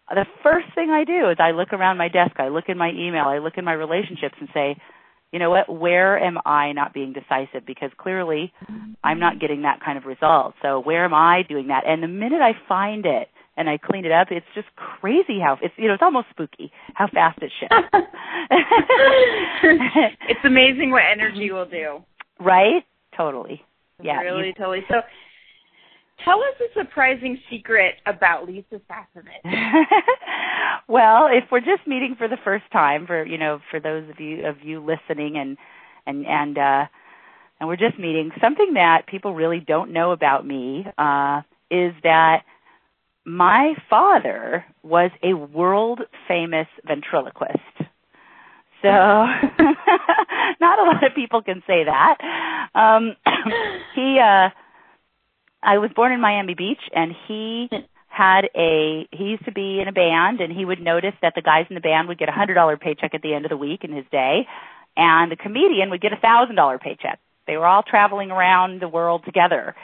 the 0.10 0.26
first 0.44 0.68
thing 0.76 0.90
I 0.90 1.04
do 1.04 1.30
is 1.30 1.38
I 1.40 1.52
look 1.52 1.74
around 1.74 1.98
my 1.98 2.08
desk, 2.10 2.34
I 2.40 2.50
look 2.50 2.66
in 2.68 2.78
my 2.78 2.90
email, 2.92 3.26
I 3.26 3.38
look 3.40 3.58
in 3.58 3.66
my 3.66 3.74
relationships, 3.74 4.36
and 4.40 4.50
say, 4.54 4.76
you 5.32 5.38
know 5.40 5.50
what? 5.52 5.70
Where 5.70 6.18
am 6.18 6.38
I 6.46 6.72
not 6.72 6.94
being 6.94 7.14
decisive? 7.14 7.66
Because 7.68 7.92
clearly, 7.98 8.52
I'm 9.04 9.20
not 9.20 9.40
getting 9.40 9.62
that 9.62 9.80
kind 9.86 9.98
of 9.98 10.06
result. 10.06 10.56
So 10.64 10.80
where 10.82 11.06
am 11.06 11.14
I 11.14 11.44
doing 11.48 11.68
that? 11.68 11.84
And 11.86 12.02
the 12.02 12.08
minute 12.08 12.42
I 12.42 12.54
find 12.68 13.06
it 13.06 13.28
and 13.56 13.70
I 13.70 13.78
clean 13.78 14.06
it 14.06 14.12
up, 14.12 14.30
it's 14.32 14.46
just 14.56 14.68
crazy 14.76 15.40
how 15.40 15.58
it's 15.62 15.74
you 15.78 15.88
know 15.88 15.94
it's 15.94 16.02
almost 16.02 16.28
spooky 16.32 16.72
how 16.96 17.08
fast 17.14 17.38
it 17.44 17.52
shifts. 17.60 17.76
it's 20.30 20.40
amazing 20.46 20.92
what 20.92 21.04
energy 21.12 21.52
will 21.52 21.66
do. 21.70 22.00
right? 22.40 22.84
Totally. 23.16 23.62
Yeah. 24.02 24.22
really, 24.22 24.48
you- 24.48 24.54
totally. 24.54 24.82
So, 24.88 25.02
tell 26.24 26.40
us 26.40 26.56
a 26.60 26.80
surprising 26.80 27.40
secret 27.50 27.96
about 28.06 28.48
Lisa 28.48 28.82
Sasevich. 28.90 29.44
well, 30.88 31.28
if 31.32 31.46
we're 31.52 31.60
just 31.60 31.88
meeting 31.88 32.16
for 32.18 32.28
the 32.28 32.38
first 32.44 32.66
time, 32.72 33.08
for 33.08 33.26
you 33.26 33.38
know, 33.38 33.60
for 33.72 33.80
those 33.80 34.10
of 34.10 34.20
you 34.20 34.46
of 34.46 34.58
you 34.64 34.80
listening 34.80 35.38
and 35.38 35.58
and 36.06 36.26
and 36.26 36.58
uh 36.58 36.86
and 37.60 37.68
we're 37.68 37.76
just 37.76 38.00
meeting, 38.00 38.32
something 38.42 38.74
that 38.76 39.06
people 39.08 39.34
really 39.34 39.60
don't 39.60 39.92
know 39.92 40.12
about 40.12 40.46
me 40.46 40.86
uh 40.98 41.42
is 41.72 41.94
that 42.04 42.44
my 43.26 43.74
father 43.90 44.66
was 44.82 45.12
a 45.24 45.34
world 45.34 46.02
famous 46.28 46.68
ventriloquist. 46.86 47.60
So 48.82 48.88
not 50.60 50.80
a 50.80 50.84
lot 50.84 51.04
of 51.04 51.14
people 51.16 51.42
can 51.42 51.62
say 51.68 51.84
that. 51.84 52.18
Um 52.74 53.16
he 53.96 54.20
uh 54.20 54.50
I 55.62 55.78
was 55.78 55.92
born 55.96 56.12
in 56.12 56.22
Miami 56.22 56.54
Beach 56.54 56.82
and 56.94 57.14
he 57.28 57.70
had 58.08 58.50
a 58.56 59.08
he 59.12 59.24
used 59.26 59.46
to 59.46 59.52
be 59.52 59.80
in 59.80 59.88
a 59.88 59.92
band 59.92 60.42
and 60.42 60.52
he 60.52 60.66
would 60.66 60.82
notice 60.82 61.14
that 61.22 61.34
the 61.36 61.42
guys 61.42 61.66
in 61.70 61.76
the 61.76 61.82
band 61.82 62.08
would 62.08 62.18
get 62.18 62.30
a 62.30 62.34
hundred 62.34 62.56
dollar 62.56 62.78
paycheck 62.78 63.14
at 63.14 63.22
the 63.22 63.34
end 63.34 63.46
of 63.46 63.50
the 63.50 63.58
week 63.58 63.84
in 63.84 63.92
his 63.92 64.06
day 64.12 64.48
and 64.98 65.32
the 65.32 65.36
comedian 65.36 65.90
would 65.90 66.02
get 66.02 66.14
a 66.14 66.18
thousand 66.18 66.56
dollar 66.56 66.78
paycheck. 66.78 67.20
They 67.48 67.58
were 67.58 67.66
all 67.66 67.84
traveling 67.84 68.32
around 68.32 68.82
the 68.82 68.88
world 68.88 69.24
together. 69.26 69.76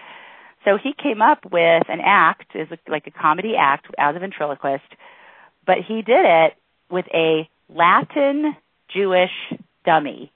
So 0.65 0.77
he 0.77 0.93
came 0.93 1.21
up 1.21 1.45
with 1.51 1.83
an 1.89 2.01
act 2.03 2.55
is 2.55 2.67
like 2.87 3.07
a 3.07 3.11
comedy 3.11 3.55
act 3.57 3.85
as 3.97 4.15
a 4.15 4.19
ventriloquist, 4.19 4.83
but 5.65 5.77
he 5.87 6.01
did 6.01 6.25
it 6.25 6.53
with 6.89 7.05
a 7.13 7.47
Latin 7.69 8.55
Jewish 8.89 9.31
dummy. 9.85 10.31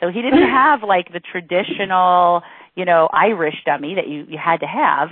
So 0.00 0.08
he 0.08 0.20
didn't 0.22 0.48
have 0.50 0.82
like 0.82 1.12
the 1.12 1.20
traditional, 1.20 2.42
you 2.78 2.84
know, 2.84 3.08
Irish 3.12 3.56
dummy 3.66 3.96
that 3.96 4.06
you, 4.06 4.24
you 4.28 4.38
had 4.38 4.60
to 4.60 4.66
have. 4.66 5.08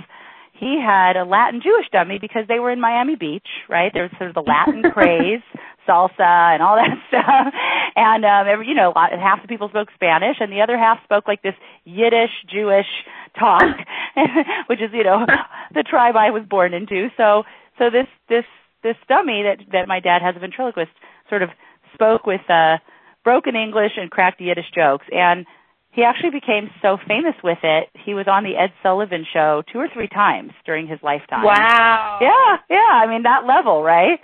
He 0.53 0.81
had 0.81 1.17
a 1.17 1.25
Latin 1.25 1.61
Jewish 1.61 1.85
dummy 1.91 2.17
because 2.17 2.45
they 2.47 2.59
were 2.59 2.71
in 2.71 2.79
Miami 2.79 3.15
Beach, 3.15 3.47
right? 3.69 3.91
There 3.93 4.03
was 4.03 4.11
sort 4.17 4.29
of 4.29 4.35
the 4.35 4.41
Latin 4.41 4.89
craze, 4.93 5.43
salsa 5.87 6.55
and 6.55 6.63
all 6.63 6.77
that 6.77 6.95
stuff. 7.09 7.53
And 7.95 8.23
um 8.23 8.47
every, 8.47 8.67
you 8.67 8.73
know, 8.73 8.91
a 8.91 8.95
lot, 8.95 9.11
half 9.11 9.41
the 9.41 9.49
people 9.49 9.67
spoke 9.67 9.89
Spanish 9.93 10.37
and 10.39 10.51
the 10.51 10.61
other 10.61 10.77
half 10.77 11.03
spoke 11.03 11.27
like 11.27 11.43
this 11.43 11.55
Yiddish 11.83 12.31
Jewish 12.49 12.87
talk, 13.37 13.63
which 14.67 14.81
is, 14.81 14.89
you 14.93 15.03
know, 15.03 15.25
the 15.73 15.83
tribe 15.83 16.15
I 16.15 16.31
was 16.31 16.43
born 16.49 16.73
into. 16.73 17.09
So 17.17 17.43
so 17.77 17.89
this 17.89 18.07
this 18.29 18.45
this 18.81 18.95
dummy 19.09 19.43
that 19.43 19.59
that 19.73 19.87
my 19.87 19.99
dad 19.99 20.21
has 20.21 20.35
a 20.37 20.39
ventriloquist 20.39 20.91
sort 21.29 21.43
of 21.43 21.49
spoke 21.93 22.25
with 22.25 22.41
uh 22.49 22.77
broken 23.23 23.57
English 23.57 23.91
and 23.97 24.09
cracked 24.09 24.39
Yiddish 24.39 24.71
jokes 24.73 25.05
and 25.11 25.45
he 25.97 26.03
actually 26.03 26.29
became 26.29 26.69
so 26.79 26.97
famous 27.07 27.33
with 27.43 27.57
it. 27.63 27.89
He 28.05 28.13
was 28.13 28.27
on 28.29 28.43
the 28.43 28.55
Ed 28.55 28.71
Sullivan 28.83 29.25
show 29.33 29.63
two 29.73 29.79
or 29.79 29.87
three 29.91 30.07
times 30.07 30.51
during 30.63 30.85
his 30.87 30.99
lifetime. 31.01 31.43
Wow. 31.43 32.19
Yeah, 32.21 32.57
yeah. 32.69 33.01
I 33.01 33.07
mean 33.07 33.23
that 33.23 33.47
level, 33.47 33.81
right? 33.81 34.19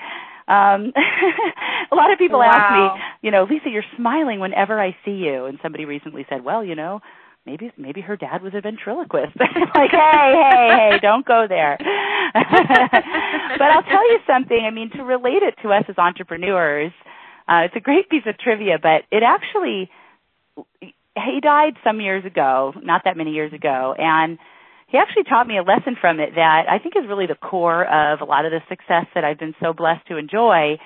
Um 0.47 0.93
a 1.91 1.95
lot 1.95 2.13
of 2.13 2.19
people 2.19 2.37
wow. 2.37 2.51
ask 2.53 2.69
me, 2.77 3.01
you 3.23 3.31
know, 3.31 3.47
Lisa, 3.49 3.71
you're 3.71 3.89
smiling 3.97 4.39
whenever 4.39 4.79
I 4.79 4.95
see 5.03 5.17
you. 5.17 5.45
And 5.45 5.57
somebody 5.63 5.85
recently 5.85 6.27
said, 6.29 6.43
Well, 6.45 6.63
you 6.63 6.75
know, 6.75 7.01
maybe 7.43 7.71
maybe 7.75 8.01
her 8.01 8.17
dad 8.17 8.43
was 8.43 8.53
a 8.53 8.61
ventriloquist. 8.61 9.33
like, 9.39 9.89
hey, 9.89 10.33
hey, 10.45 10.69
hey, 10.91 10.99
don't 11.01 11.25
go 11.25 11.47
there. 11.49 11.79
but 11.81 13.67
I'll 13.71 13.81
tell 13.81 14.11
you 14.11 14.19
something. 14.27 14.61
I 14.63 14.69
mean, 14.69 14.91
to 14.91 15.03
relate 15.03 15.41
it 15.41 15.55
to 15.63 15.73
us 15.73 15.85
as 15.89 15.97
entrepreneurs, 15.97 16.93
uh, 17.49 17.65
it's 17.65 17.75
a 17.75 17.79
great 17.79 18.11
piece 18.11 18.27
of 18.27 18.37
trivia, 18.37 18.77
but 18.79 19.05
it 19.11 19.23
actually 19.23 19.89
he 21.15 21.39
died 21.41 21.73
some 21.83 22.01
years 22.01 22.25
ago, 22.25 22.73
not 22.81 23.03
that 23.05 23.17
many 23.17 23.31
years 23.31 23.53
ago, 23.53 23.95
and 23.97 24.37
he 24.87 24.97
actually 24.97 25.23
taught 25.23 25.47
me 25.47 25.57
a 25.57 25.63
lesson 25.63 25.95
from 25.99 26.19
it 26.19 26.35
that 26.35 26.65
I 26.69 26.79
think 26.79 26.95
is 26.95 27.07
really 27.07 27.25
the 27.25 27.35
core 27.35 27.83
of 27.85 28.21
a 28.21 28.25
lot 28.25 28.45
of 28.45 28.51
the 28.51 28.61
success 28.69 29.05
that 29.15 29.23
I've 29.23 29.39
been 29.39 29.55
so 29.61 29.73
blessed 29.73 30.07
to 30.07 30.17
enjoy. 30.17 30.77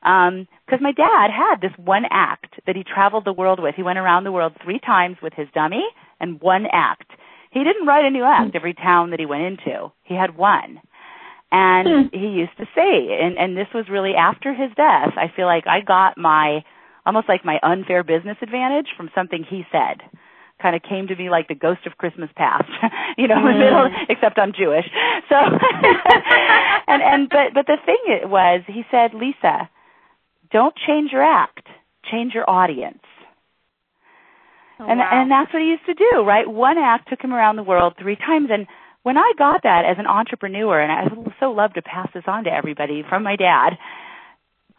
Because 0.00 0.78
um, 0.78 0.82
my 0.82 0.92
dad 0.92 1.30
had 1.30 1.60
this 1.60 1.76
one 1.76 2.04
act 2.10 2.54
that 2.66 2.76
he 2.76 2.84
traveled 2.84 3.24
the 3.24 3.32
world 3.32 3.60
with. 3.60 3.74
He 3.74 3.82
went 3.82 3.98
around 3.98 4.24
the 4.24 4.32
world 4.32 4.52
three 4.62 4.78
times 4.78 5.16
with 5.22 5.34
his 5.34 5.48
dummy 5.52 5.84
and 6.20 6.40
one 6.40 6.66
act. 6.72 7.10
He 7.50 7.64
didn't 7.64 7.86
write 7.86 8.04
a 8.04 8.10
new 8.10 8.24
act 8.24 8.54
every 8.54 8.74
town 8.74 9.10
that 9.10 9.18
he 9.18 9.26
went 9.26 9.42
into. 9.42 9.92
He 10.04 10.14
had 10.14 10.36
one. 10.36 10.80
And 11.50 12.08
hmm. 12.08 12.16
he 12.16 12.28
used 12.28 12.56
to 12.58 12.66
say, 12.76 13.18
and, 13.20 13.36
and 13.36 13.56
this 13.56 13.66
was 13.74 13.86
really 13.90 14.14
after 14.14 14.54
his 14.54 14.70
death, 14.76 15.14
I 15.16 15.32
feel 15.34 15.46
like 15.46 15.66
I 15.66 15.80
got 15.80 16.16
my 16.16 16.62
almost 17.10 17.28
like 17.28 17.44
my 17.44 17.58
unfair 17.64 18.04
business 18.04 18.36
advantage 18.40 18.86
from 18.96 19.10
something 19.16 19.42
he 19.42 19.66
said 19.72 19.98
kind 20.62 20.76
of 20.76 20.82
came 20.82 21.08
to 21.08 21.16
me 21.16 21.28
like 21.28 21.48
the 21.48 21.56
ghost 21.56 21.80
of 21.86 21.98
Christmas 21.98 22.30
past, 22.36 22.70
you 23.18 23.26
know, 23.26 23.34
mm. 23.34 23.58
middle, 23.58 23.88
except 24.08 24.38
I'm 24.38 24.52
Jewish. 24.52 24.84
So, 25.28 25.34
and 26.86 27.02
and 27.02 27.28
but 27.28 27.50
but 27.52 27.66
the 27.66 27.78
thing 27.84 27.98
it 28.06 28.28
was, 28.28 28.62
he 28.68 28.84
said, 28.92 29.10
Lisa, 29.12 29.68
don't 30.52 30.74
change 30.86 31.10
your 31.10 31.24
act, 31.24 31.66
change 32.12 32.32
your 32.32 32.48
audience. 32.48 33.02
Oh, 34.78 34.86
and 34.86 35.00
wow. 35.00 35.10
and 35.10 35.30
that's 35.30 35.52
what 35.52 35.62
he 35.62 35.68
used 35.68 35.86
to 35.86 35.94
do, 35.94 36.22
right? 36.22 36.46
One 36.46 36.78
act 36.78 37.08
took 37.08 37.20
him 37.20 37.32
around 37.32 37.56
the 37.56 37.64
world 37.64 37.94
three 37.98 38.16
times, 38.16 38.50
and 38.52 38.68
when 39.02 39.16
I 39.16 39.32
got 39.36 39.62
that 39.64 39.82
as 39.84 39.96
an 39.98 40.06
entrepreneur, 40.06 40.78
and 40.78 40.92
I 40.92 41.32
so 41.40 41.50
love 41.50 41.72
to 41.74 41.82
pass 41.82 42.08
this 42.14 42.24
on 42.28 42.44
to 42.44 42.50
everybody 42.50 43.02
from 43.08 43.24
my 43.24 43.34
dad, 43.34 43.78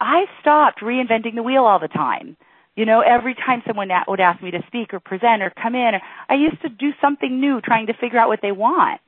I 0.02 0.24
stopped 0.40 0.80
reinventing 0.80 1.36
the 1.36 1.44
wheel 1.44 1.62
all 1.64 1.78
the 1.78 1.86
time. 1.86 2.36
You 2.74 2.84
know, 2.86 3.02
every 3.02 3.34
time 3.34 3.62
someone 3.64 3.88
would 4.08 4.18
ask 4.18 4.42
me 4.42 4.50
to 4.50 4.64
speak 4.66 4.92
or 4.92 4.98
present 4.98 5.42
or 5.42 5.50
come 5.50 5.76
in, 5.76 5.92
I 6.28 6.34
used 6.34 6.60
to 6.62 6.68
do 6.68 6.90
something 7.00 7.40
new 7.40 7.60
trying 7.60 7.86
to 7.86 7.94
figure 7.94 8.18
out 8.18 8.28
what 8.28 8.40
they 8.42 8.50
want. 8.50 9.00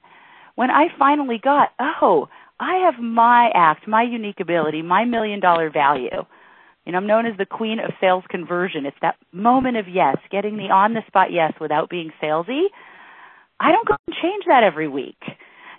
When 0.54 0.70
I 0.70 0.86
finally 0.96 1.40
got, 1.42 1.70
oh, 1.80 2.28
I 2.60 2.84
have 2.84 3.02
my 3.02 3.50
act, 3.52 3.88
my 3.88 4.04
unique 4.04 4.38
ability, 4.38 4.82
my 4.82 5.04
million 5.04 5.40
dollar 5.40 5.68
value. 5.68 6.24
You 6.84 6.92
know, 6.92 6.98
I'm 6.98 7.08
known 7.08 7.26
as 7.26 7.36
the 7.38 7.46
queen 7.46 7.80
of 7.80 7.90
sales 8.00 8.22
conversion. 8.28 8.86
It's 8.86 8.96
that 9.02 9.16
moment 9.32 9.76
of 9.76 9.88
yes, 9.88 10.18
getting 10.30 10.58
the 10.58 10.70
on 10.70 10.94
the 10.94 11.02
spot 11.08 11.32
yes 11.32 11.54
without 11.60 11.90
being 11.90 12.12
salesy. 12.22 12.66
I 13.58 13.72
don't 13.72 13.88
go 13.88 13.96
and 14.06 14.16
change 14.22 14.44
that 14.46 14.62
every 14.62 14.86
week. 14.86 15.20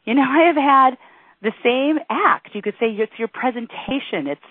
You 0.04 0.16
know, 0.16 0.24
I 0.28 0.48
have 0.48 0.58
had 0.58 0.98
the 1.42 1.54
same 1.64 2.00
act. 2.10 2.50
You 2.54 2.62
could 2.62 2.74
say 2.82 2.88
it's 2.88 3.14
your 3.18 3.30
presentation. 3.30 4.28
It's 4.28 4.42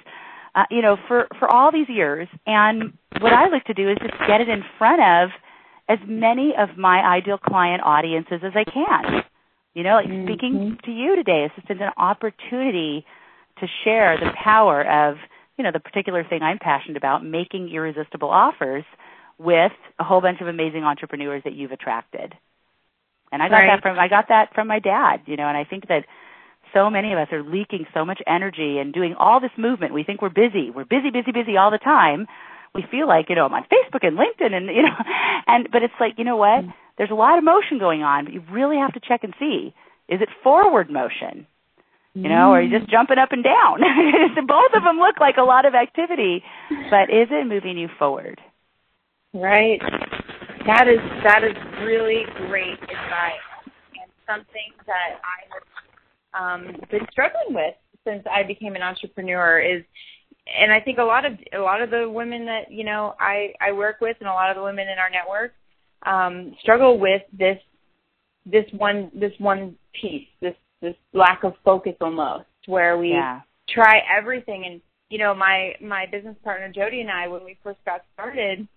uh, 0.55 0.65
you 0.71 0.83
know, 0.83 0.97
for 1.09 1.27
for 1.39 1.51
all 1.51 1.73
these 1.73 1.89
years. 1.89 2.29
And 2.47 2.93
what 3.21 3.33
I 3.33 3.49
like 3.49 3.65
to 3.67 3.75
do 3.75 3.91
is 3.91 3.99
just 4.01 4.15
get 4.27 4.41
it 4.41 4.49
in 4.49 4.63
front 4.79 5.01
of 5.03 5.31
as 5.89 5.99
many 6.07 6.55
of 6.59 6.79
my 6.79 7.01
ideal 7.01 7.39
client 7.39 7.83
audiences 7.85 8.41
as 8.43 8.53
I 8.55 8.65
can. 8.65 9.23
You 9.75 9.83
know, 9.83 9.95
like 9.97 10.07
mm-hmm. 10.07 10.27
speaking 10.27 10.79
to 10.85 10.91
you 10.91 11.17
today 11.17 11.47
is 11.47 11.51
just 11.57 11.69
an 11.69 11.91
opportunity 11.97 13.05
to 13.59 13.67
share 13.85 14.17
the 14.19 14.31
power 14.43 14.83
of, 14.83 15.17
you 15.59 15.65
know, 15.65 15.71
the 15.73 15.81
particular 15.81 16.25
thing 16.25 16.43
I'm 16.43 16.59
passionate 16.59 16.97
about, 16.97 17.25
making 17.25 17.69
irresistible 17.71 18.31
offers 18.31 18.85
with 19.39 19.73
a 19.99 20.05
whole 20.05 20.21
bunch 20.21 20.41
of 20.41 20.47
amazing 20.47 20.85
entrepreneurs 20.85 21.43
that 21.45 21.55
you've 21.55 21.73
attracted. 21.73 22.35
And 23.33 23.43
I 23.43 23.49
got 23.49 23.57
right. 23.57 23.67
that 23.67 23.83
from 23.83 23.99
I 23.99 24.09
got 24.09 24.29
that 24.29 24.55
from 24.55 24.69
my 24.69 24.79
dad, 24.79 25.23
you 25.27 25.37
know, 25.37 25.49
and 25.49 25.57
I 25.57 25.65
think 25.65 25.89
that 25.89 26.05
so 26.75 26.91
many 26.91 27.13
of 27.13 27.19
us 27.19 27.29
are 27.33 27.43
leaking 27.43 27.87
so 27.95 28.05
much 28.05 28.21
energy 28.27 28.79
and 28.79 28.93
doing 28.93 29.15
all 29.19 29.41
this 29.41 29.55
movement. 29.57 29.95
We 29.95 30.05
think 30.05 30.21
we're 30.21 30.29
busy. 30.29 30.71
We're 30.71 30.85
busy, 30.85 31.11
busy, 31.11 31.33
busy 31.33 31.57
all 31.57 31.71
the 31.71 31.79
time. 31.79 32.27
We 32.75 32.85
feel 32.91 33.07
like, 33.07 33.31
you 33.31 33.37
know, 33.37 33.47
I'm 33.47 33.55
on 33.55 33.65
Facebook 33.65 34.05
and 34.07 34.19
LinkedIn 34.19 34.53
and, 34.53 34.67
you 34.67 34.83
know, 34.83 34.97
and, 35.47 35.69
but 35.71 35.83
it's 35.83 35.95
like, 36.01 36.15
you 36.19 36.25
know 36.25 36.37
what? 36.37 36.65
Mm. 36.65 36.75
There's 36.99 37.11
a 37.11 37.15
lot 37.15 37.39
of 37.39 37.45
motion 37.45 37.79
going 37.79 38.03
on, 38.03 38.25
but 38.25 38.35
you 38.35 38.43
really 38.51 38.77
have 38.77 38.93
to 38.95 39.01
check 39.01 39.25
and 39.25 39.35
see. 39.39 39.73
Is 40.09 40.21
it 40.21 40.29
forward 40.43 40.91
motion? 40.91 41.47
You 42.17 42.29
know, 42.29 42.55
or 42.55 42.59
are 42.59 42.63
you 42.63 42.71
just 42.71 42.89
mm. 42.89 42.93
jumping 42.93 43.19
up 43.19 43.33
and 43.33 43.43
down? 43.43 43.81
Both 44.47 44.71
of 44.77 44.85
them 44.85 44.99
look 44.99 45.19
like 45.19 45.35
a 45.37 45.43
lot 45.43 45.67
of 45.67 45.75
activity, 45.75 46.45
but 46.89 47.11
is 47.11 47.27
it 47.31 47.49
moving 47.49 47.77
you 47.77 47.89
forward? 47.99 48.41
Right. 49.33 49.83
That 50.67 50.87
is 50.87 51.03
that 51.25 51.43
is 51.43 51.59
really 51.83 52.23
great 52.47 52.79
advice 52.79 53.51
and 53.99 54.11
something 54.31 54.71
that 54.87 55.19
I 55.27 55.39
have 55.53 55.74
um, 56.39 56.77
been 56.91 57.07
struggling 57.11 57.55
with 57.55 57.75
since 58.05 58.25
I 58.31 58.43
became 58.43 58.77
an 58.77 58.83
entrepreneur 58.83 59.59
is 59.61 59.83
and 60.47 60.73
I 60.73 60.81
think 60.81 60.99
a 60.99 61.03
lot 61.03 61.25
of 61.25 61.33
a 61.53 61.59
lot 61.59 61.81
of 61.81 61.91
the 61.91 62.09
women 62.09 62.47
that 62.47 62.71
you 62.71 62.85
know 62.85 63.15
I 63.19 63.55
I 63.61 63.73
work 63.73 64.01
with 64.01 64.17
and 64.21 64.29
a 64.29 64.33
lot 64.33 64.51
of 64.51 64.57
the 64.57 64.63
women 64.63 64.89
in 64.89 64.99
our 64.99 65.11
network 65.11 65.53
um, 66.05 66.55
struggle 66.61 66.99
with 66.99 67.23
this 67.33 67.59
this 68.45 68.67
one 68.77 69.11
this 69.15 69.33
one 69.39 69.77
piece 70.01 70.29
this 70.41 70.55
this 70.83 70.95
lack 71.13 71.45
of 71.45 71.55
focus 71.65 71.95
almost 72.01 72.45
where 72.67 72.99
we 72.99 73.11
yeah. 73.11 73.41
try 73.69 74.01
everything 74.15 74.65
and 74.67 74.81
you 75.09 75.19
know 75.19 75.35
my 75.35 75.73
my 75.81 76.05
business 76.11 76.37
partner 76.45 76.71
Jody 76.75 77.01
and 77.01 77.11
I 77.11 77.29
when 77.29 77.45
we 77.45 77.57
first 77.63 77.79
got 77.87 78.03
started 78.13 78.69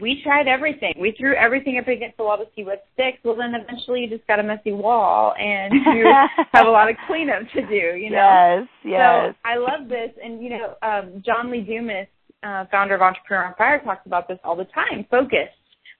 we 0.00 0.22
tried 0.22 0.48
everything. 0.48 0.94
We 0.98 1.14
threw 1.18 1.34
everything 1.34 1.78
up 1.78 1.88
against 1.88 2.16
the 2.16 2.24
wall 2.24 2.38
to 2.38 2.44
see 2.56 2.64
what 2.64 2.84
sticks. 2.94 3.18
Well, 3.24 3.36
then 3.36 3.54
eventually 3.54 4.00
you 4.00 4.08
just 4.08 4.26
got 4.26 4.38
a 4.38 4.42
messy 4.42 4.72
wall, 4.72 5.34
and 5.38 5.72
you 5.72 6.06
have 6.52 6.66
a 6.66 6.70
lot 6.70 6.90
of 6.90 6.96
cleanup 7.06 7.42
to 7.54 7.62
do. 7.66 7.96
You 7.96 8.10
know. 8.10 8.58
Yes. 8.60 8.68
Yes. 8.84 9.34
So 9.34 9.48
I 9.48 9.56
love 9.56 9.88
this, 9.88 10.10
and 10.22 10.42
you 10.42 10.50
know, 10.50 10.74
um, 10.82 11.22
John 11.24 11.50
Lee 11.50 11.60
Dumas, 11.60 12.06
uh, 12.42 12.64
founder 12.70 12.94
of 12.94 13.02
Entrepreneur 13.02 13.46
on 13.46 13.54
Fire, 13.56 13.80
talks 13.80 14.06
about 14.06 14.28
this 14.28 14.38
all 14.44 14.56
the 14.56 14.66
time. 14.66 15.06
Focus. 15.10 15.48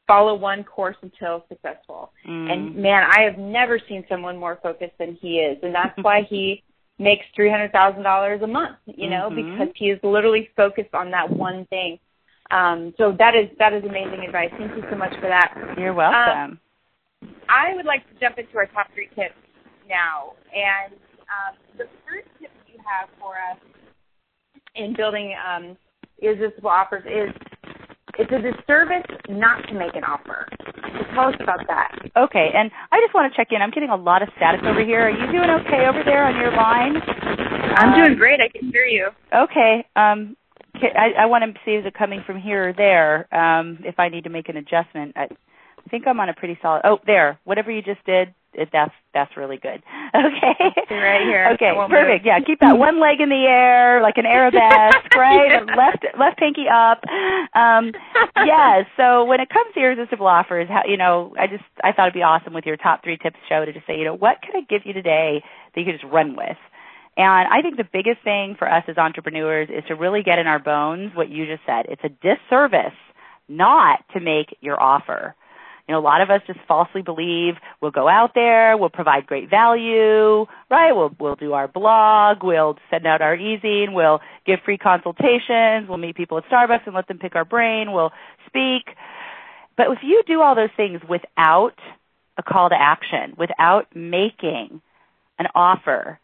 Follow 0.06 0.34
one 0.34 0.64
course 0.64 0.96
until 1.02 1.44
successful. 1.49 2.12
Mm. 2.28 2.52
And 2.52 2.76
man, 2.76 3.08
I 3.08 3.22
have 3.22 3.38
never 3.38 3.78
seen 3.88 4.04
someone 4.08 4.37
more 4.37 4.58
focused 4.62 4.99
than 4.99 5.16
he 5.20 5.38
is, 5.38 5.58
and 5.62 5.75
that's 5.75 5.96
why 6.02 6.22
he 6.28 6.62
makes 6.99 7.25
three 7.34 7.50
hundred 7.50 7.72
thousand 7.72 8.02
dollars 8.02 8.42
a 8.42 8.46
month. 8.46 8.76
You 8.87 9.11
know, 9.11 9.30
mm-hmm. 9.30 9.58
because 9.58 9.75
he 9.76 9.87
is 9.87 10.00
literally 10.02 10.49
focused 10.56 10.94
on 10.94 11.11
that 11.12 11.30
one 11.30 11.66
thing. 11.66 11.99
Um, 12.52 12.92
so 12.99 13.16
that 13.18 13.35
is 13.35 13.49
that 13.59 13.73
is 13.73 13.82
amazing 13.85 14.25
advice. 14.26 14.50
Thank 14.59 14.76
you 14.76 14.85
so 14.90 14.97
much 14.97 15.14
for 15.14 15.28
that. 15.28 15.54
You're 15.78 15.94
welcome. 15.94 16.61
Um, 17.23 17.30
I 17.49 17.75
would 17.75 17.87
like 17.87 18.06
to 18.12 18.21
jump 18.21 18.38
into 18.38 18.56
our 18.59 18.66
top 18.66 18.88
three 18.94 19.09
tips 19.16 19.35
now, 19.88 20.37
and 20.52 20.92
um, 21.32 21.56
the 21.78 21.85
first 22.04 22.28
tip 22.40 22.50
you 22.68 22.78
have 22.85 23.09
for 23.18 23.35
us 23.35 23.59
in 24.75 24.94
building 24.94 25.35
um, 25.40 25.76
irresistible 26.21 26.71
offers 26.71 27.04
is 27.06 27.35
it's 28.18 28.30
a 28.30 28.40
disservice 28.44 29.09
not 29.30 29.66
to 29.68 29.75
make 29.75 29.97
an 29.97 30.04
offer. 30.04 30.47
So 30.52 31.14
tell 31.14 31.28
us 31.28 31.37
about 31.40 31.61
that. 31.68 31.97
Okay, 32.16 32.50
and 32.54 32.71
I 32.92 33.00
just 33.00 33.14
want 33.14 33.32
to 33.32 33.37
check 33.37 33.49
in. 33.50 33.62
I'm 33.62 33.71
getting 33.71 33.88
a 33.88 33.97
lot 33.97 34.21
of 34.21 34.28
static 34.37 34.62
over 34.64 34.85
here. 34.85 35.09
Are 35.09 35.11
you 35.11 35.32
doing 35.32 35.49
okay 35.64 35.88
over 35.88 36.04
there 36.04 36.25
on 36.25 36.37
your 36.37 36.52
line? 36.52 37.00
I'm 37.76 37.94
um, 37.94 38.04
doing 38.04 38.18
great. 38.18 38.40
I 38.40 38.49
can 38.49 38.71
hear 38.71 38.85
you. 38.85 39.09
Okay. 39.32 39.87
Um, 39.97 40.37
I, 40.75 41.23
I 41.23 41.26
want 41.26 41.45
to 41.45 41.61
see 41.64 41.73
is 41.73 41.87
it 41.87 41.95
coming 41.95 42.23
from 42.26 42.41
here 42.41 42.71
or 42.71 42.73
there. 42.73 43.35
Um, 43.35 43.81
if 43.85 43.99
I 43.99 44.09
need 44.09 44.25
to 44.25 44.31
make 44.31 44.49
an 44.49 44.57
adjustment, 44.57 45.12
I, 45.17 45.25
I 45.25 45.91
think 45.91 46.07
I'm 46.07 46.21
on 46.21 46.29
a 46.29 46.35
pretty 46.35 46.59
solid. 46.62 46.83
Oh, 46.85 46.99
there. 47.07 47.38
Whatever 47.45 47.71
you 47.71 47.83
just 47.83 48.05
did, 48.07 48.35
it, 48.55 48.69
that's 48.73 48.93
that's 49.14 49.37
really 49.37 49.57
good. 49.57 49.83
Okay. 50.14 50.95
Right 50.95 51.23
here. 51.23 51.49
Okay. 51.55 51.73
Perfect. 51.88 52.23
Move. 52.23 52.26
Yeah. 52.26 52.38
Keep 52.45 52.61
that 52.61 52.76
one 52.76 53.00
leg 53.00 53.23
in 53.23 53.31
the 53.31 53.47
air 53.49 54.02
like 54.02 54.19
an 54.19 54.26
arabesque, 54.26 55.14
right? 55.17 55.64
yeah. 55.67 55.75
Left 55.75 56.05
left 56.19 56.38
pinky 56.38 56.67
up. 56.69 57.00
Um, 57.57 57.93
yeah. 58.37 58.83
So 58.99 59.25
when 59.25 59.41
it 59.41 59.49
comes 59.49 59.73
to 59.73 59.81
irresistible 59.81 60.26
offers, 60.26 60.69
how 60.69 60.83
you 60.87 60.99
know, 60.99 61.35
I 61.41 61.47
just 61.47 61.64
I 61.83 61.93
thought 61.93 62.09
it'd 62.09 62.14
be 62.14 62.23
awesome 62.23 62.52
with 62.52 62.67
your 62.67 62.76
top 62.76 63.02
three 63.02 63.17
tips 63.17 63.38
show 63.49 63.64
to 63.64 63.73
just 63.73 63.87
say, 63.87 63.97
you 63.97 64.05
know, 64.05 64.14
what 64.14 64.43
can 64.43 64.55
I 64.55 64.67
give 64.69 64.83
you 64.85 64.93
today 64.93 65.43
that 65.75 65.81
you 65.81 65.87
could 65.87 66.00
just 66.00 66.12
run 66.12 66.37
with. 66.37 66.57
And 67.16 67.49
I 67.49 67.61
think 67.61 67.76
the 67.76 67.88
biggest 67.90 68.23
thing 68.25 68.57
for 68.59 68.71
us 68.71 68.85
as 68.88 68.97
entrepreneurs 68.97 69.69
is 69.71 69.85
to 69.88 69.95
really 69.95 70.23
get 70.23 70.38
in 70.38 70.47
our 70.47 70.59
bones 70.59 71.12
what 71.14 71.28
you 71.28 71.47
just 71.47 71.62
said. 71.66 71.87
It's 71.88 72.02
a 72.04 72.09
disservice 72.09 72.97
not 73.49 74.04
to 74.14 74.21
make 74.21 74.57
your 74.61 74.81
offer. 74.81 75.35
You 75.88 75.95
know, 75.95 76.00
a 76.00 76.00
lot 76.00 76.23
of 76.23 76.31
us 76.31 76.40
just 76.47 76.61
falsely 76.66 77.02
believe 77.02 77.54
we'll 77.81 77.90
go 77.90 78.09
out 78.09 78.31
there, 78.35 78.76
we'll 78.78 78.88
provide 78.88 79.26
great 79.26 79.50
value, 79.50 80.47
right? 80.71 80.92
We'll 80.92 81.14
we'll 81.19 81.35
do 81.35 81.52
our 81.54 81.66
blog, 81.69 82.42
we'll 82.42 82.76
send 82.88 83.07
out 83.07 83.21
our 83.21 83.35
e-zine, 83.35 83.92
we'll 83.92 84.21
give 84.47 84.61
free 84.64 84.78
consultations, 84.78 85.88
we'll 85.88 85.99
meet 85.99 86.16
people 86.16 86.38
at 86.38 86.45
Starbucks 86.45 86.87
and 86.87 86.95
let 86.95 87.09
them 87.09 87.19
pick 87.19 87.35
our 87.35 87.45
brain, 87.45 87.92
we'll 87.92 88.12
speak. 88.47 88.95
But 89.76 89.88
if 89.90 89.99
you 90.02 90.23
do 90.26 90.40
all 90.40 90.54
those 90.54 90.71
things 90.76 91.00
without 91.09 91.75
a 92.38 92.42
call 92.42 92.69
to 92.69 92.76
action, 92.78 93.35
without 93.37 93.95
making 93.95 94.81
an 95.38 95.47
offer, 95.54 96.21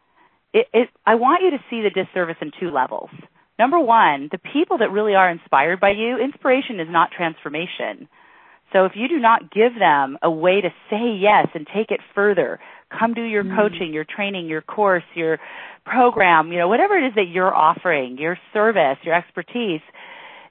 it, 0.52 0.66
it, 0.72 0.88
I 1.06 1.14
want 1.16 1.42
you 1.42 1.50
to 1.50 1.64
see 1.70 1.82
the 1.82 1.90
disservice 1.90 2.36
in 2.40 2.50
two 2.58 2.70
levels. 2.70 3.10
Number 3.58 3.78
one, 3.78 4.28
the 4.30 4.38
people 4.38 4.78
that 4.78 4.92
really 4.92 5.14
are 5.14 5.30
inspired 5.30 5.80
by 5.80 5.90
you, 5.90 6.18
inspiration 6.18 6.80
is 6.80 6.86
not 6.88 7.10
transformation. 7.10 8.08
So 8.72 8.84
if 8.84 8.92
you 8.94 9.08
do 9.08 9.18
not 9.18 9.50
give 9.50 9.74
them 9.78 10.18
a 10.22 10.30
way 10.30 10.60
to 10.60 10.68
say 10.90 11.16
yes 11.18 11.48
and 11.54 11.66
take 11.66 11.90
it 11.90 12.00
further, 12.14 12.60
come 12.96 13.14
do 13.14 13.22
your 13.22 13.44
mm. 13.44 13.56
coaching, 13.56 13.92
your 13.92 14.04
training, 14.04 14.46
your 14.46 14.62
course, 14.62 15.04
your 15.14 15.38
program, 15.84 16.52
you 16.52 16.58
know, 16.58 16.68
whatever 16.68 16.96
it 16.96 17.06
is 17.08 17.14
that 17.16 17.28
you're 17.32 17.54
offering, 17.54 18.18
your 18.18 18.38
service, 18.52 18.98
your 19.02 19.14
expertise, 19.14 19.80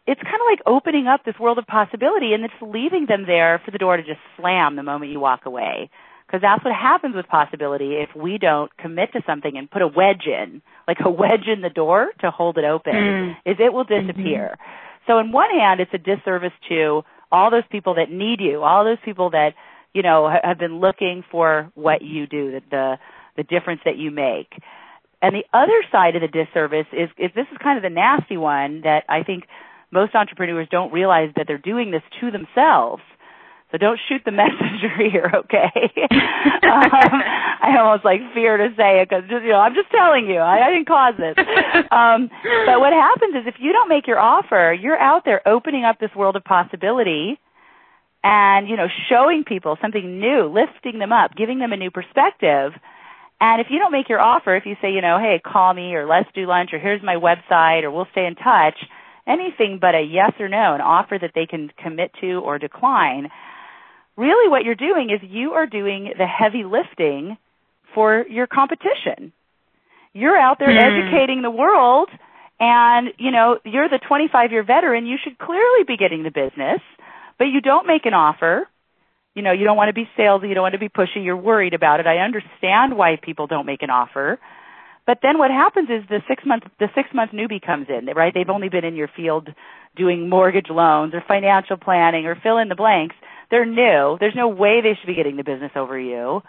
it's 0.08 0.22
kind 0.22 0.36
of 0.36 0.48
like 0.50 0.60
opening 0.66 1.08
up 1.08 1.24
this 1.26 1.36
world 1.40 1.58
of 1.58 1.68
possibility 1.68 2.34
and 2.34 2.44
it's 2.44 2.54
leaving 2.62 3.06
them 3.08 3.26
there 3.28 3.62
for 3.64 3.72
the 3.72 3.78
door 3.78 3.98
to 3.98 4.04
just 4.04 4.20
slam 4.38 4.76
the 4.76 4.84
moment 4.84 5.12
you 5.12 5.20
walk 5.20 5.46
away. 5.46 5.90
Because 6.28 6.42
that's 6.42 6.64
what 6.64 6.74
happens 6.74 7.16
with 7.16 7.28
possibility 7.28 7.96
if 7.96 8.10
we 8.14 8.38
don't 8.38 8.76
commit 8.78 9.14
to 9.14 9.22
something 9.26 9.58
and 9.58 9.72
put 9.72 9.82
a 9.82 9.88
wedge 9.88 10.26
in, 10.28 10.62
like 10.88 10.98
a 11.04 11.10
wedge 11.22 11.48
in 11.48 11.62
the 11.62 11.70
door 11.70 12.10
to 12.20 12.32
hold 12.32 12.58
it 12.58 12.66
open, 12.66 12.94
mm. 12.94 13.32
is 13.46 13.56
it 13.60 13.72
will 13.72 13.86
disappear. 13.86 14.52
Mm-hmm. 14.54 15.08
So 15.08 15.14
on 15.20 15.32
one 15.32 15.50
hand, 15.52 15.80
it's 15.80 15.94
a 15.94 15.98
disservice 15.98 16.52
to 16.68 17.04
all 17.32 17.50
those 17.50 17.64
people 17.72 17.96
that 17.96 18.12
need 18.12 18.42
you, 18.42 18.62
all 18.62 18.84
those 18.84 18.98
people 19.04 19.32
that, 19.32 19.54
you 19.94 20.02
know, 20.02 20.30
have 20.44 20.60
been 20.60 20.80
looking 20.80 21.24
for 21.32 21.72
what 21.76 22.02
you 22.02 22.28
do, 22.28 22.52
the, 22.52 22.62
the, 22.70 23.00
the 23.38 23.44
difference 23.44 23.82
that 23.86 23.98
you 23.98 24.12
make. 24.12 24.52
And 25.22 25.34
the 25.34 25.46
other 25.54 25.84
side 25.92 26.16
of 26.16 26.22
the 26.22 26.28
disservice 26.28 26.88
is, 26.92 27.10
is 27.18 27.32
this 27.34 27.48
is 27.52 27.58
kind 27.62 27.78
of 27.78 27.84
the 27.84 27.90
nasty 27.90 28.38
one 28.38 28.82
that 28.82 29.04
I 29.10 29.24
think 29.24 29.46
most 29.92 30.14
entrepreneurs 30.14 30.68
don't 30.70 30.92
realize 30.92 31.32
that 31.36 31.48
they're 31.48 31.58
doing 31.58 31.92
this 31.92 32.04
to 32.20 32.32
themselves. 32.32 33.02
So 33.72 33.78
don't 33.78 34.00
shoot 34.08 34.22
the 34.24 34.32
messenger 34.44 34.96
here, 34.98 35.32
okay? 35.34 35.72
um, 36.64 37.22
I 37.60 37.76
almost 37.80 38.06
like 38.06 38.22
fear 38.34 38.58
to 38.58 38.70
say 38.78 39.02
it 39.02 39.10
because 39.10 39.26
you 39.30 39.50
know 39.50 39.60
I'm 39.60 39.76
just 39.76 39.92
telling 39.92 40.28
you 40.28 40.38
I, 40.38 40.68
I 40.68 40.70
didn't 40.72 40.88
cause 40.88 41.16
this. 41.18 41.36
Um, 41.92 42.30
but 42.66 42.80
what 42.80 42.94
happens 42.94 43.36
is 43.36 43.44
if 43.46 43.56
you 43.60 43.74
don't 43.74 43.90
make 43.90 44.08
your 44.08 44.20
offer, 44.20 44.76
you're 44.80 44.98
out 44.98 45.26
there 45.26 45.46
opening 45.48 45.84
up 45.84 46.00
this 46.00 46.12
world 46.16 46.36
of 46.36 46.44
possibility, 46.44 47.40
and 48.24 48.68
you 48.70 48.78
know 48.78 48.88
showing 49.10 49.44
people 49.44 49.78
something 49.82 50.20
new, 50.20 50.48
lifting 50.48 51.00
them 51.00 51.12
up, 51.12 51.36
giving 51.36 51.60
them 51.60 51.74
a 51.74 51.78
new 51.78 51.92
perspective. 51.92 52.72
And 53.40 53.62
if 53.62 53.68
you 53.70 53.78
don't 53.78 53.92
make 53.92 54.10
your 54.10 54.20
offer, 54.20 54.56
if 54.56 54.66
you 54.66 54.76
say 54.82 54.92
you 54.94 55.02
know 55.02 55.20
hey 55.20 55.42
call 55.44 55.74
me 55.74 55.94
or 55.94 56.08
let's 56.08 56.30
do 56.34 56.48
lunch 56.48 56.72
or 56.74 56.80
here's 56.80 57.04
my 57.04 57.16
website 57.16 57.84
or 57.84 57.92
we'll 57.92 58.08
stay 58.12 58.26
in 58.26 58.36
touch, 58.36 58.78
anything 59.28 59.78
but 59.82 59.94
a 59.94 60.02
yes 60.02 60.32
or 60.40 60.48
no, 60.48 60.74
an 60.74 60.82
offer 60.82 61.18
that 61.20 61.32
they 61.36 61.46
can 61.46 61.70
commit 61.84 62.12
to 62.22 62.40
or 62.40 62.60
decline 62.60 63.30
really 64.18 64.50
what 64.50 64.66
you're 64.66 64.76
doing 64.76 65.10
is 65.10 65.22
you 65.30 65.52
are 65.52 65.66
doing 65.66 66.14
the 66.18 66.26
heavy 66.26 66.64
lifting 66.64 67.38
for 67.94 68.26
your 68.28 68.48
competition. 68.48 69.32
You're 70.14 70.38
out 70.38 70.60
there 70.60 70.70
mm. 70.70 70.78
educating 70.78 71.42
the 71.42 71.52
world 71.52 72.10
and, 72.60 73.10
you 73.18 73.32
know, 73.32 73.60
you're 73.64 73.88
the 73.88 74.00
25 74.08 74.52
year 74.52 74.64
veteran. 74.64 75.06
You 75.06 75.18
should 75.24 75.38
clearly 75.38 75.84
be 75.88 75.96
getting 75.98 76.24
the 76.24 76.32
business, 76.32 76.82
but 77.38 77.46
you 77.46 77.62
don't 77.62 77.86
make 77.86 78.06
an 78.06 78.14
offer. 78.14 78.68
You 79.36 79.44
know, 79.44 79.52
you 79.52 79.66
don't 79.66 79.78
want 79.78 79.90
to 79.90 79.94
be 79.94 80.10
salesy. 80.18 80.50
You 80.50 80.56
don't 80.56 80.64
want 80.64 80.74
to 80.74 80.80
be 80.80 80.90
pushy. 80.90 81.24
You're 81.24 81.38
worried 81.38 81.76
about 81.76 82.00
it. 82.00 82.08
I 82.08 82.18
understand 82.18 82.98
why 82.98 83.20
people 83.22 83.46
don't 83.46 83.68
make 83.68 83.84
an 83.84 83.92
offer. 83.92 84.40
But 85.08 85.20
then 85.24 85.40
what 85.40 85.50
happens 85.50 85.90
is 85.90 86.08
the 86.08 86.22
six 86.28 86.44
month 86.46 86.64
the 86.80 86.90
six 86.94 87.10
month 87.14 87.32
newbie 87.32 87.66
comes 87.66 87.88
in, 87.90 88.06
right? 88.14 88.34
They've 88.34 88.50
only 88.50 88.70
been 88.70 88.86
in 88.86 88.96
your 88.96 89.10
field 89.16 89.50
doing 89.96 90.30
mortgage 90.30 90.70
loans 90.70 91.16
or 91.16 91.24
financial 91.28 91.78
planning 91.78 92.28
or 92.28 92.36
fill 92.36 92.60
in 92.60 92.70
the 92.70 92.76
blanks 92.76 93.16
they're 93.50 93.66
new. 93.66 94.18
There's 94.20 94.36
no 94.36 94.50
way 94.50 94.82
they 94.82 94.98
should 95.00 95.08
be 95.08 95.16
getting 95.16 95.38
the 95.38 95.44
business 95.44 95.72
over 95.76 95.98
you. 96.00 96.42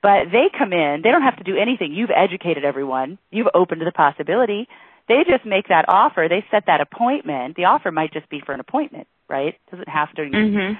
But 0.00 0.30
they 0.32 0.46
come 0.56 0.72
in, 0.72 1.00
they 1.02 1.10
don't 1.10 1.22
have 1.22 1.36
to 1.38 1.44
do 1.44 1.56
anything. 1.56 1.92
You've 1.92 2.10
educated 2.14 2.64
everyone. 2.64 3.18
You've 3.30 3.48
opened 3.52 3.82
the 3.82 3.92
possibility. 3.92 4.68
They 5.08 5.24
just 5.28 5.44
make 5.44 5.68
that 5.68 5.86
offer. 5.88 6.26
They 6.28 6.44
set 6.50 6.64
that 6.66 6.80
appointment. 6.80 7.56
The 7.56 7.64
offer 7.64 7.90
might 7.90 8.12
just 8.12 8.28
be 8.28 8.40
for 8.44 8.52
an 8.52 8.60
appointment, 8.60 9.08
right? 9.28 9.54
Doesn't 9.70 9.88
have 9.88 10.12
to. 10.14 10.22
Mm-hmm. 10.22 10.74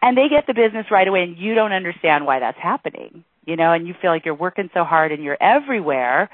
And 0.00 0.16
they 0.16 0.28
get 0.28 0.46
the 0.46 0.54
business 0.54 0.86
right 0.90 1.06
away 1.06 1.24
and 1.24 1.36
you 1.36 1.54
don't 1.54 1.72
understand 1.72 2.24
why 2.24 2.38
that's 2.40 2.58
happening. 2.58 3.24
You 3.44 3.56
know, 3.56 3.72
and 3.72 3.86
you 3.86 3.94
feel 4.00 4.10
like 4.10 4.24
you're 4.24 4.34
working 4.34 4.70
so 4.74 4.84
hard 4.84 5.10
and 5.12 5.22
you're 5.24 5.38
everywhere. 5.40 6.30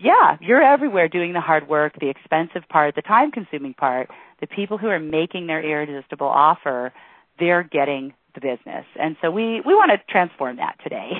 Yeah, 0.00 0.36
you're 0.40 0.62
everywhere 0.62 1.08
doing 1.08 1.32
the 1.32 1.40
hard 1.40 1.68
work, 1.68 1.94
the 2.00 2.08
expensive 2.08 2.68
part, 2.68 2.94
the 2.94 3.02
time 3.02 3.30
consuming 3.30 3.74
part. 3.74 4.08
The 4.40 4.46
people 4.46 4.78
who 4.78 4.86
are 4.86 5.00
making 5.00 5.48
their 5.48 5.60
irresistible 5.62 6.28
offer 6.28 6.92
they're 7.38 7.62
getting 7.62 8.12
the 8.34 8.40
business. 8.40 8.84
And 8.98 9.16
so 9.22 9.30
we 9.30 9.60
we 9.64 9.74
want 9.74 9.90
to 9.90 10.12
transform 10.12 10.56
that 10.56 10.76
today. 10.82 11.12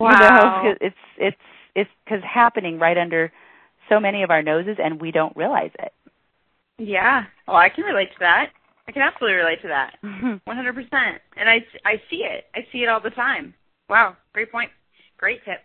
wow. 0.00 0.62
You 0.64 0.70
know, 0.70 0.76
it's 0.80 0.96
it's 1.16 1.36
it's 1.74 1.90
cuz 2.08 2.22
happening 2.22 2.78
right 2.78 2.96
under 2.98 3.32
so 3.88 4.00
many 4.00 4.22
of 4.22 4.30
our 4.30 4.42
noses 4.42 4.76
and 4.82 5.00
we 5.00 5.10
don't 5.10 5.36
realize 5.36 5.70
it. 5.78 5.92
Yeah. 6.78 7.24
Well, 7.46 7.56
I 7.56 7.68
can 7.68 7.84
relate 7.84 8.12
to 8.12 8.18
that. 8.20 8.50
I 8.86 8.92
can 8.92 9.02
absolutely 9.02 9.36
relate 9.36 9.62
to 9.62 9.68
that. 9.68 9.96
Mm-hmm. 10.02 10.50
100%. 10.50 11.18
And 11.36 11.48
I 11.48 11.64
I 11.84 12.02
see 12.10 12.24
it. 12.24 12.46
I 12.54 12.66
see 12.72 12.82
it 12.82 12.88
all 12.88 13.00
the 13.00 13.10
time. 13.10 13.54
Wow, 13.88 14.16
great 14.32 14.50
point. 14.50 14.70
Great 15.18 15.44
tip. 15.44 15.62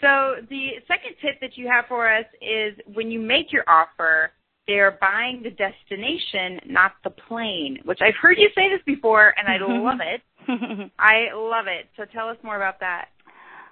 So 0.00 0.36
the 0.48 0.70
second 0.86 1.14
tip 1.22 1.40
that 1.40 1.56
you 1.56 1.68
have 1.68 1.86
for 1.88 2.12
us 2.12 2.26
is 2.42 2.74
when 2.92 3.10
you 3.10 3.20
make 3.20 3.52
your 3.52 3.64
offer, 3.68 4.32
they're 4.66 4.98
buying 5.00 5.42
the 5.42 5.50
destination, 5.50 6.60
not 6.66 6.92
the 7.02 7.10
plane, 7.10 7.78
which 7.84 8.00
I've 8.02 8.16
heard 8.20 8.36
you 8.38 8.50
say 8.54 8.68
this 8.68 8.82
before, 8.84 9.34
and 9.38 9.48
I 9.48 9.56
love 9.66 10.00
it. 10.00 10.20
I 10.98 11.34
love 11.34 11.66
it. 11.66 11.86
So 11.96 12.04
tell 12.04 12.28
us 12.28 12.36
more 12.42 12.56
about 12.56 12.80
that. 12.80 13.06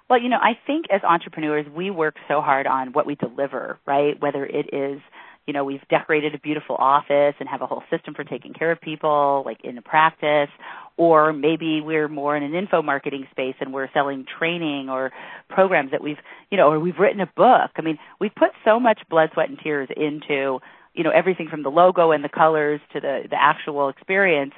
Well, 0.09 0.21
you 0.21 0.29
know, 0.29 0.39
I 0.41 0.57
think 0.65 0.85
as 0.91 1.01
entrepreneurs, 1.03 1.65
we 1.75 1.91
work 1.91 2.15
so 2.27 2.41
hard 2.41 2.65
on 2.65 2.93
what 2.93 3.05
we 3.05 3.15
deliver, 3.15 3.77
right? 3.85 4.19
Whether 4.19 4.45
it 4.45 4.73
is, 4.73 5.01
you 5.45 5.53
know, 5.53 5.65
we've 5.65 5.85
decorated 5.89 6.33
a 6.33 6.39
beautiful 6.39 6.77
office 6.77 7.35
and 7.39 7.49
have 7.49 7.61
a 7.61 7.67
whole 7.67 7.83
system 7.91 8.13
for 8.13 8.23
taking 8.23 8.53
care 8.53 8.71
of 8.71 8.79
people, 8.79 9.43
like 9.45 9.59
in 9.63 9.77
a 9.77 9.81
practice, 9.81 10.49
or 10.97 11.31
maybe 11.31 11.79
we're 11.79 12.07
more 12.07 12.35
in 12.35 12.43
an 12.43 12.55
info 12.55 12.81
marketing 12.81 13.27
space 13.31 13.55
and 13.59 13.73
we're 13.73 13.89
selling 13.93 14.25
training 14.25 14.89
or 14.89 15.11
programs 15.47 15.91
that 15.91 16.01
we've, 16.01 16.17
you 16.51 16.57
know, 16.57 16.71
or 16.71 16.79
we've 16.79 16.97
written 16.97 17.21
a 17.21 17.27
book. 17.27 17.71
I 17.75 17.81
mean, 17.81 17.99
we've 18.19 18.33
put 18.33 18.51
so 18.65 18.79
much 18.79 18.99
blood, 19.09 19.29
sweat, 19.33 19.49
and 19.49 19.59
tears 19.59 19.89
into 19.95 20.59
you 20.97 21.03
know 21.03 21.11
everything 21.11 21.47
from 21.47 21.63
the 21.63 21.69
logo 21.69 22.11
and 22.11 22.23
the 22.23 22.29
colors 22.29 22.81
to 22.91 22.99
the 22.99 23.23
the 23.29 23.39
actual 23.39 23.87
experience 23.87 24.53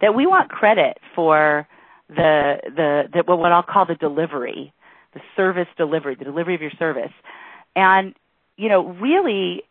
that 0.00 0.14
we 0.14 0.26
want 0.26 0.50
credit 0.50 0.98
for 1.14 1.66
the 2.08 2.60
the, 2.64 3.22
the 3.26 3.34
what 3.34 3.50
I'll 3.52 3.62
call 3.62 3.86
the 3.86 3.94
delivery, 3.94 4.72
the 5.14 5.20
service 5.34 5.66
delivery, 5.76 6.14
the 6.14 6.24
delivery 6.24 6.54
of 6.54 6.60
your 6.60 6.70
service, 6.78 7.12
and 7.74 8.14
you 8.56 8.68
know 8.68 8.86
really, 8.86 9.62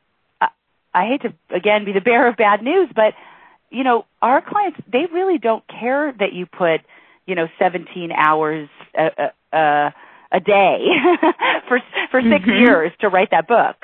I, 0.42 0.48
I 0.94 1.06
hate 1.06 1.22
to 1.22 1.34
again 1.56 1.86
be 1.86 1.94
the 1.94 2.02
bearer 2.02 2.28
of 2.28 2.36
bad 2.36 2.64
news, 2.64 2.90
but 2.94 3.14
you 3.70 3.84
know 3.84 4.06
our 4.22 4.42
clients 4.42 4.80
they 4.92 5.06
really 5.12 5.38
don't 5.38 5.64
care 5.68 6.14
that 6.20 6.34
you 6.34 6.46
put 6.46 6.82
you 7.26 7.36
know 7.36 7.48
17 7.60 8.12
hours 8.12 8.70
a, 8.98 9.10
a, 9.54 9.58
a, 9.58 9.94
a 10.34 10.40
day 10.40 10.86
for 11.68 11.80
for 12.12 12.22
6 12.22 12.24
mm-hmm. 12.24 12.50
years 12.50 12.92
to 13.02 13.10
write 13.10 13.32
that 13.32 13.48
book 13.48 13.76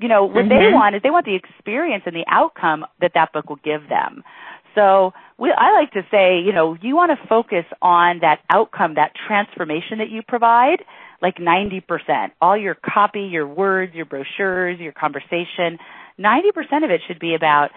you 0.00 0.08
know, 0.08 0.24
what 0.24 0.46
mm-hmm. 0.46 0.48
they 0.48 0.72
want 0.72 0.96
is 0.96 1.02
they 1.02 1.10
want 1.10 1.26
the 1.26 1.34
experience 1.36 2.04
and 2.06 2.16
the 2.16 2.24
outcome 2.26 2.86
that 3.00 3.12
that 3.14 3.32
book 3.32 3.48
will 3.50 3.60
give 3.62 3.88
them. 3.88 4.24
So 4.74 5.12
we, 5.36 5.52
I 5.52 5.72
like 5.72 5.92
to 5.92 6.02
say, 6.10 6.40
you 6.40 6.52
know, 6.52 6.76
you 6.80 6.96
want 6.96 7.10
to 7.10 7.28
focus 7.28 7.66
on 7.82 8.20
that 8.20 8.40
outcome, 8.48 8.94
that 8.94 9.12
transformation 9.26 9.98
that 9.98 10.08
you 10.08 10.22
provide, 10.26 10.82
like 11.20 11.36
90%. 11.36 11.82
All 12.40 12.56
your 12.56 12.74
copy, 12.74 13.22
your 13.22 13.46
words, 13.46 13.94
your 13.94 14.06
brochures, 14.06 14.80
your 14.80 14.92
conversation, 14.92 15.78
90% 16.18 16.84
of 16.84 16.90
it 16.90 17.02
should 17.06 17.18
be 17.18 17.34
about 17.34 17.70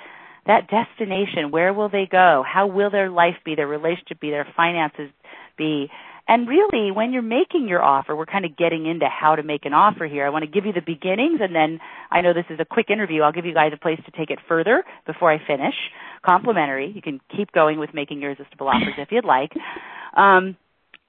that 0.46 0.70
destination. 0.70 1.52
Where 1.52 1.74
will 1.74 1.90
they 1.90 2.08
go? 2.10 2.44
How 2.46 2.68
will 2.68 2.90
their 2.90 3.10
life 3.10 3.36
be, 3.46 3.56
their 3.56 3.68
relationship 3.68 4.20
be, 4.20 4.30
their 4.30 4.48
finances 4.56 5.10
be? 5.58 5.90
And 6.26 6.48
really, 6.48 6.92
when 6.92 7.12
you're 7.12 7.22
making 7.22 7.68
your 7.68 7.82
offer, 7.82 8.16
we're 8.16 8.26
kind 8.26 8.46
of 8.46 8.56
getting 8.56 8.86
into 8.86 9.08
how 9.08 9.36
to 9.36 9.44
make 9.44 9.66
an 9.66 9.74
offer 9.74 10.06
here. 10.06 10.26
I 10.26 10.30
want 10.30 10.46
to 10.46 10.52
give 10.52 10.66
you 10.66 10.72
the 10.72 10.82
beginnings, 10.82 11.42
and 11.42 11.54
then 11.54 11.80
I 12.10 12.22
know 12.22 12.34
this 12.34 12.46
is 12.50 12.60
a 12.62 12.66
quick 12.66 12.90
interview. 12.90 13.24
I'll 13.24 13.34
give 13.34 13.46
you 13.46 13.54
guys 13.54 13.72
a 13.74 13.78
place 13.78 14.00
to 14.06 14.12
take 14.12 14.30
it 14.30 14.40
further 14.48 14.84
before 15.06 15.32
I 15.32 15.46
finish. 15.46 15.76
Complimentary. 16.26 16.92
You 16.96 17.02
can 17.02 17.20
keep 17.36 17.52
going 17.52 17.78
with 17.78 17.94
making 17.94 18.22
irresistible 18.22 18.70
offers 18.70 18.94
if 18.98 19.10
you'd 19.12 19.26
like. 19.26 19.52
Um, 20.16 20.56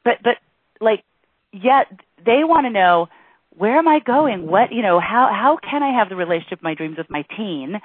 but 0.04 0.14
but 0.24 0.34
like, 0.80 1.04
yet 1.52 1.86
they 2.18 2.42
want 2.42 2.66
to 2.66 2.70
know 2.70 3.08
where 3.56 3.78
am 3.78 3.86
I 3.86 4.00
going? 4.04 4.48
What 4.48 4.72
you 4.72 4.82
know? 4.82 4.98
How 4.98 5.28
how 5.30 5.58
can 5.62 5.84
I 5.84 5.96
have 5.96 6.08
the 6.08 6.16
relationship 6.16 6.58
of 6.58 6.64
my 6.64 6.74
dreams 6.74 6.98
with 6.98 7.08
my 7.08 7.24
teen? 7.36 7.80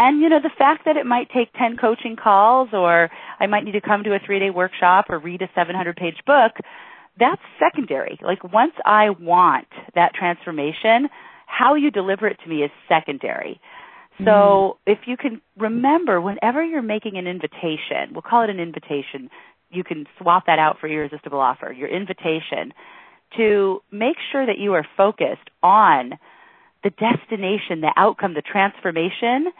And, 0.00 0.22
you 0.22 0.30
know, 0.30 0.40
the 0.40 0.50
fact 0.56 0.86
that 0.86 0.96
it 0.96 1.04
might 1.04 1.28
take 1.28 1.52
10 1.58 1.76
coaching 1.76 2.16
calls 2.16 2.70
or 2.72 3.10
I 3.38 3.46
might 3.46 3.64
need 3.64 3.72
to 3.72 3.82
come 3.82 4.02
to 4.04 4.14
a 4.14 4.18
three 4.24 4.38
day 4.38 4.48
workshop 4.48 5.10
or 5.10 5.18
read 5.18 5.42
a 5.42 5.48
700 5.54 5.94
page 5.94 6.16
book, 6.26 6.52
that's 7.18 7.42
secondary. 7.58 8.18
Like 8.22 8.42
once 8.42 8.72
I 8.86 9.10
want 9.10 9.68
that 9.94 10.14
transformation, 10.14 11.10
how 11.44 11.74
you 11.74 11.90
deliver 11.90 12.26
it 12.28 12.38
to 12.42 12.48
me 12.48 12.62
is 12.62 12.70
secondary. 12.88 13.60
So 14.20 14.24
mm-hmm. 14.24 14.90
if 14.90 15.00
you 15.06 15.18
can 15.18 15.42
remember, 15.58 16.18
whenever 16.18 16.64
you're 16.64 16.80
making 16.80 17.18
an 17.18 17.26
invitation, 17.26 18.14
we'll 18.14 18.22
call 18.22 18.42
it 18.42 18.48
an 18.48 18.58
invitation. 18.58 19.28
You 19.68 19.84
can 19.84 20.06
swap 20.18 20.46
that 20.46 20.58
out 20.58 20.78
for 20.80 20.88
irresistible 20.88 21.40
offer. 21.40 21.72
Your 21.72 21.88
invitation 21.88 22.72
to 23.36 23.82
make 23.92 24.16
sure 24.32 24.46
that 24.46 24.56
you 24.56 24.72
are 24.72 24.86
focused 24.96 25.50
on 25.62 26.12
the 26.82 26.90
destination, 26.90 27.82
the 27.82 27.92
outcome, 27.98 28.32
the 28.32 28.40
transformation, 28.40 29.52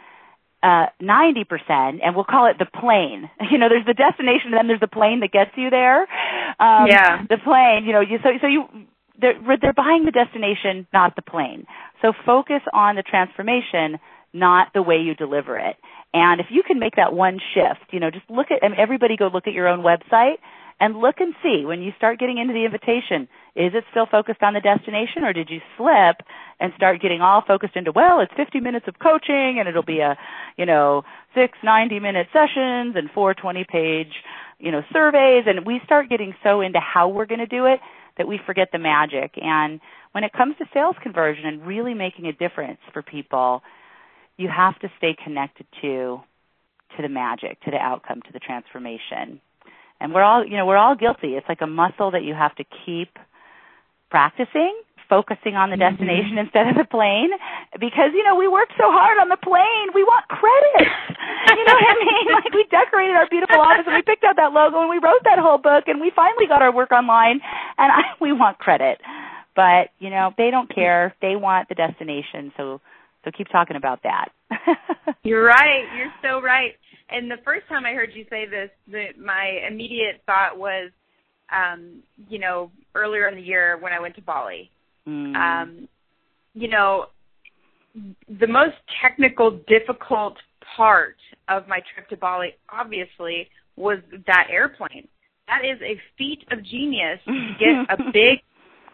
uh, 0.63 0.87
90%, 1.01 1.99
and 2.03 2.15
we'll 2.15 2.25
call 2.25 2.45
it 2.47 2.57
the 2.59 2.65
plane. 2.65 3.29
You 3.51 3.57
know, 3.57 3.67
there's 3.67 3.85
the 3.85 3.93
destination 3.93 4.51
and 4.51 4.53
then 4.53 4.67
there's 4.67 4.79
the 4.79 4.87
plane 4.87 5.19
that 5.19 5.31
gets 5.31 5.51
you 5.57 5.69
there. 5.69 6.03
Um, 6.57 6.87
yeah. 6.87 7.25
The 7.29 7.37
plane, 7.37 7.83
you 7.83 7.91
know, 7.91 7.99
you, 7.99 8.17
so, 8.23 8.29
so 8.39 8.47
you, 8.47 8.63
they're, 9.19 9.35
they're 9.59 9.73
buying 9.73 10.05
the 10.05 10.11
destination, 10.11 10.87
not 10.93 11.17
the 11.17 11.21
plane. 11.21 11.65
So 12.01 12.13
focus 12.25 12.61
on 12.73 12.95
the 12.95 13.03
transformation, 13.03 13.99
not 14.31 14.71
the 14.73 14.81
way 14.81 14.97
you 14.97 15.15
deliver 15.15 15.57
it. 15.59 15.75
And 16.13 16.39
if 16.39 16.47
you 16.49 16.63
can 16.63 16.79
make 16.79 16.95
that 16.95 17.11
one 17.11 17.39
shift, 17.53 17.91
you 17.91 17.99
know, 17.99 18.09
just 18.09 18.29
look 18.29 18.47
at, 18.51 18.63
and 18.63 18.73
everybody 18.75 19.17
go 19.17 19.27
look 19.27 19.47
at 19.47 19.53
your 19.53 19.67
own 19.67 19.83
website 19.83 20.37
and 20.81 20.97
look 20.97 21.19
and 21.19 21.35
see 21.43 21.63
when 21.63 21.83
you 21.83 21.93
start 21.95 22.17
getting 22.17 22.39
into 22.39 22.53
the 22.53 22.65
invitation, 22.65 23.29
is 23.55 23.71
it 23.75 23.83
still 23.91 24.07
focused 24.07 24.41
on 24.41 24.55
the 24.55 24.59
destination 24.59 25.23
or 25.23 25.31
did 25.31 25.47
you 25.47 25.61
slip 25.77 26.25
and 26.59 26.73
start 26.75 26.99
getting 26.99 27.21
all 27.21 27.43
focused 27.47 27.75
into, 27.75 27.91
well, 27.91 28.19
it's 28.19 28.33
50 28.35 28.59
minutes 28.61 28.87
of 28.87 28.97
coaching 28.97 29.57
and 29.59 29.69
it'll 29.69 29.83
be 29.83 29.99
a, 29.99 30.17
you 30.57 30.65
know, 30.65 31.03
six 31.35 31.55
90 31.63 31.99
minute 31.99 32.27
sessions 32.33 32.95
and 32.95 33.11
four 33.11 33.35
20 33.35 33.63
page, 33.63 34.11
you 34.57 34.71
know, 34.71 34.81
surveys 34.91 35.43
and 35.45 35.67
we 35.67 35.79
start 35.85 36.09
getting 36.09 36.33
so 36.43 36.61
into 36.61 36.79
how 36.79 37.07
we're 37.07 37.27
going 37.27 37.39
to 37.39 37.45
do 37.45 37.67
it 37.67 37.79
that 38.17 38.27
we 38.27 38.39
forget 38.43 38.69
the 38.71 38.79
magic. 38.79 39.37
And 39.39 39.79
when 40.13 40.23
it 40.23 40.33
comes 40.33 40.55
to 40.57 40.65
sales 40.73 40.95
conversion 41.03 41.45
and 41.45 41.61
really 41.65 41.93
making 41.93 42.25
a 42.25 42.33
difference 42.33 42.79
for 42.91 43.03
people, 43.03 43.61
you 44.35 44.49
have 44.49 44.79
to 44.79 44.89
stay 44.97 45.15
connected 45.23 45.67
to 45.83 46.21
to 46.97 47.01
the 47.03 47.07
magic, 47.07 47.61
to 47.61 47.71
the 47.71 47.77
outcome, 47.77 48.21
to 48.23 48.33
the 48.33 48.39
transformation 48.39 49.39
and 50.01 50.13
we're 50.13 50.23
all 50.23 50.45
you 50.45 50.57
know 50.57 50.65
we're 50.65 50.77
all 50.77 50.95
guilty. 50.95 51.35
It's 51.35 51.47
like 51.47 51.61
a 51.61 51.67
muscle 51.67 52.11
that 52.11 52.23
you 52.23 52.33
have 52.33 52.55
to 52.55 52.65
keep 52.85 53.17
practicing 54.09 54.75
focusing 55.11 55.59
on 55.59 55.67
the 55.69 55.75
mm-hmm. 55.75 55.91
destination 55.91 56.39
mm-hmm. 56.39 56.47
instead 56.47 56.71
of 56.71 56.79
the 56.79 56.87
plane 56.87 57.35
because 57.75 58.15
you 58.15 58.23
know 58.23 58.39
we 58.39 58.47
worked 58.47 58.71
so 58.79 58.87
hard 58.87 59.19
on 59.19 59.27
the 59.27 59.35
plane. 59.35 59.91
We 59.93 60.07
want 60.07 60.25
credit. 60.31 60.87
You 61.41 61.65
know 61.65 61.73
what 61.73 61.83
i 61.83 62.05
mean? 62.05 62.33
Like 62.33 62.53
we 62.53 62.63
decorated 62.71 63.15
our 63.15 63.27
beautiful 63.27 63.59
office 63.59 63.83
and 63.85 63.95
we 63.95 64.03
picked 64.03 64.23
out 64.23 64.37
that 64.37 64.53
logo 64.53 64.79
and 64.79 64.89
we 64.89 64.99
wrote 64.99 65.23
that 65.25 65.37
whole 65.37 65.57
book 65.57 65.85
and 65.87 65.99
we 65.99 66.11
finally 66.15 66.45
got 66.47 66.61
our 66.61 66.73
work 66.73 66.91
online 66.91 67.41
and 67.77 67.91
I, 67.91 68.01
we 68.21 68.31
want 68.31 68.57
credit. 68.57 69.01
But 69.55 69.89
you 69.99 70.09
know 70.09 70.33
they 70.37 70.49
don't 70.49 70.73
care. 70.73 71.13
They 71.21 71.35
want 71.35 71.67
the 71.67 71.75
destination. 71.75 72.53
So 72.55 72.79
so 73.25 73.31
keep 73.35 73.49
talking 73.49 73.75
about 73.75 74.03
that. 74.03 74.31
You're 75.23 75.43
right. 75.43 75.83
You're 75.97 76.13
so 76.21 76.41
right 76.41 76.75
and 77.11 77.29
the 77.29 77.37
first 77.43 77.67
time 77.67 77.85
I 77.85 77.93
heard 77.93 78.09
you 78.13 78.25
say 78.29 78.45
this, 78.45 78.69
the, 78.89 79.07
my 79.21 79.59
immediate 79.67 80.21
thought 80.25 80.57
was, 80.57 80.91
um, 81.51 82.01
you 82.29 82.39
know, 82.39 82.71
earlier 82.95 83.27
in 83.27 83.35
the 83.35 83.41
year 83.41 83.77
when 83.79 83.93
I 83.93 83.99
went 83.99 84.15
to 84.15 84.21
Bali. 84.21 84.69
Mm. 85.07 85.35
Um, 85.35 85.87
you 86.53 86.69
know, 86.69 87.07
the 88.39 88.47
most 88.47 88.75
technical, 89.01 89.59
difficult 89.67 90.37
part 90.77 91.17
of 91.49 91.67
my 91.67 91.81
trip 91.93 92.07
to 92.09 92.17
Bali, 92.17 92.55
obviously, 92.69 93.49
was 93.75 93.99
that 94.27 94.47
airplane. 94.49 95.07
That 95.47 95.65
is 95.65 95.81
a 95.81 95.99
feat 96.17 96.45
of 96.51 96.63
genius 96.63 97.19
to 97.25 97.51
get 97.59 97.99
a 97.99 98.11
big 98.13 98.39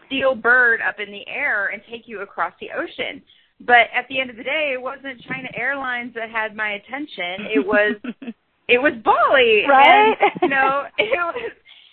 steel 0.06 0.34
bird 0.34 0.80
up 0.86 0.96
in 0.98 1.12
the 1.12 1.26
air 1.28 1.68
and 1.68 1.82
take 1.90 2.02
you 2.06 2.20
across 2.22 2.52
the 2.60 2.68
ocean. 2.76 3.22
But 3.60 3.90
at 3.94 4.06
the 4.08 4.20
end 4.20 4.30
of 4.30 4.36
the 4.36 4.44
day, 4.44 4.72
it 4.74 4.80
wasn't 4.80 5.20
China 5.22 5.48
Airlines 5.54 6.14
that 6.14 6.30
had 6.30 6.54
my 6.54 6.72
attention. 6.72 7.46
It 7.52 7.66
was 7.66 7.96
it 8.68 8.78
was 8.78 8.92
Bali, 9.04 9.64
right? 9.68 10.14
And, 10.20 10.42
you 10.42 10.48
know, 10.48 10.84
it 10.98 11.10
was, 11.16 11.52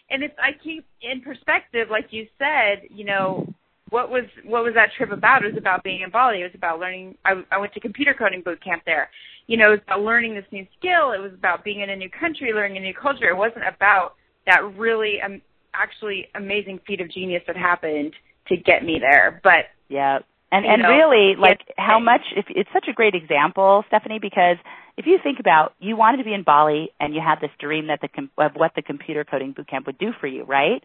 and 0.09 0.23
it's 0.23 0.35
I 0.37 0.51
keep 0.63 0.85
in 1.01 1.21
perspective, 1.21 1.87
like 1.89 2.07
you 2.11 2.27
said, 2.37 2.87
you 2.89 3.05
know, 3.05 3.47
what 3.89 4.09
was 4.09 4.25
what 4.45 4.63
was 4.63 4.73
that 4.75 4.89
trip 4.97 5.11
about? 5.11 5.43
It 5.43 5.53
was 5.53 5.57
about 5.57 5.83
being 5.83 6.01
in 6.01 6.11
Bali. 6.11 6.41
It 6.41 6.43
was 6.43 6.55
about 6.55 6.79
learning. 6.79 7.15
I, 7.25 7.41
I 7.51 7.57
went 7.57 7.73
to 7.73 7.79
computer 7.79 8.13
coding 8.13 8.41
boot 8.43 8.63
camp 8.63 8.83
there. 8.85 9.09
You 9.47 9.57
know, 9.57 9.69
it 9.69 9.71
was 9.71 9.79
about 9.87 10.01
learning 10.01 10.35
this 10.35 10.45
new 10.51 10.65
skill. 10.77 11.11
It 11.11 11.21
was 11.21 11.31
about 11.33 11.63
being 11.63 11.81
in 11.81 11.89
a 11.89 11.95
new 11.95 12.09
country, 12.09 12.51
learning 12.53 12.77
a 12.77 12.81
new 12.81 12.93
culture. 12.93 13.29
It 13.29 13.37
wasn't 13.37 13.65
about 13.67 14.15
that 14.47 14.61
really 14.77 15.17
um, 15.23 15.41
actually 15.73 16.27
amazing 16.35 16.79
feat 16.85 17.01
of 17.01 17.11
genius 17.11 17.43
that 17.47 17.55
happened 17.55 18.13
to 18.47 18.57
get 18.57 18.83
me 18.83 18.99
there. 18.99 19.39
But 19.43 19.65
yeah, 19.87 20.19
and 20.51 20.65
and 20.65 20.81
know, 20.81 20.89
really, 20.89 21.35
like 21.35 21.61
how 21.77 21.99
much? 21.99 22.21
If 22.35 22.45
it's 22.49 22.69
such 22.73 22.87
a 22.89 22.93
great 22.93 23.15
example, 23.15 23.83
Stephanie, 23.87 24.19
because 24.19 24.57
if 24.97 25.05
you 25.05 25.19
think 25.21 25.39
about 25.39 25.73
you 25.79 25.95
wanted 25.97 26.17
to 26.17 26.23
be 26.23 26.33
in 26.33 26.43
Bali 26.43 26.91
and 26.99 27.13
you 27.13 27.21
had 27.21 27.41
this 27.41 27.51
dream 27.59 27.87
that 27.87 28.01
the 28.01 28.09
of 28.37 28.53
what 28.55 28.71
the 28.75 28.81
computer 28.81 29.23
coding 29.23 29.53
bootcamp 29.53 29.85
would 29.85 29.97
do 29.97 30.11
for 30.19 30.27
you, 30.27 30.43
right? 30.43 30.83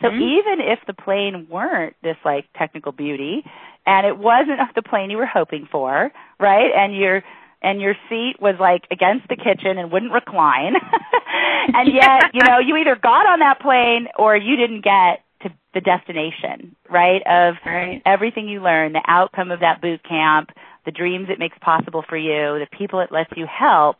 So 0.00 0.08
mm-hmm. 0.08 0.22
even 0.22 0.66
if 0.66 0.80
the 0.86 0.94
plane 0.94 1.46
weren't 1.50 1.94
this 2.02 2.16
like 2.24 2.46
technical 2.56 2.92
beauty, 2.92 3.44
and 3.86 4.06
it 4.06 4.18
wasn't 4.18 4.58
the 4.74 4.82
plane 4.82 5.10
you 5.10 5.18
were 5.18 5.26
hoping 5.26 5.68
for, 5.70 6.10
right? 6.40 6.70
And 6.74 6.96
your 6.96 7.22
and 7.62 7.80
your 7.80 7.94
seat 8.08 8.34
was 8.40 8.56
like 8.60 8.84
against 8.90 9.28
the 9.28 9.36
kitchen 9.36 9.78
and 9.78 9.90
wouldn't 9.90 10.12
recline, 10.12 10.74
and 11.74 11.92
yet 11.92 12.30
you 12.32 12.40
know 12.46 12.58
you 12.58 12.76
either 12.76 12.96
got 12.96 13.26
on 13.26 13.40
that 13.40 13.60
plane 13.60 14.08
or 14.18 14.36
you 14.36 14.56
didn't 14.56 14.82
get 14.82 15.23
to 15.44 15.50
the 15.72 15.80
destination, 15.80 16.74
right? 16.90 17.22
Of 17.26 17.54
right. 17.64 18.02
everything 18.04 18.48
you 18.48 18.62
learn, 18.62 18.92
the 18.92 19.04
outcome 19.06 19.50
of 19.50 19.60
that 19.60 19.80
boot 19.80 20.00
camp, 20.06 20.50
the 20.84 20.90
dreams 20.90 21.28
it 21.30 21.38
makes 21.38 21.56
possible 21.60 22.04
for 22.08 22.16
you, 22.16 22.58
the 22.58 22.66
people 22.76 23.00
it 23.00 23.12
lets 23.12 23.30
you 23.36 23.46
help, 23.46 23.96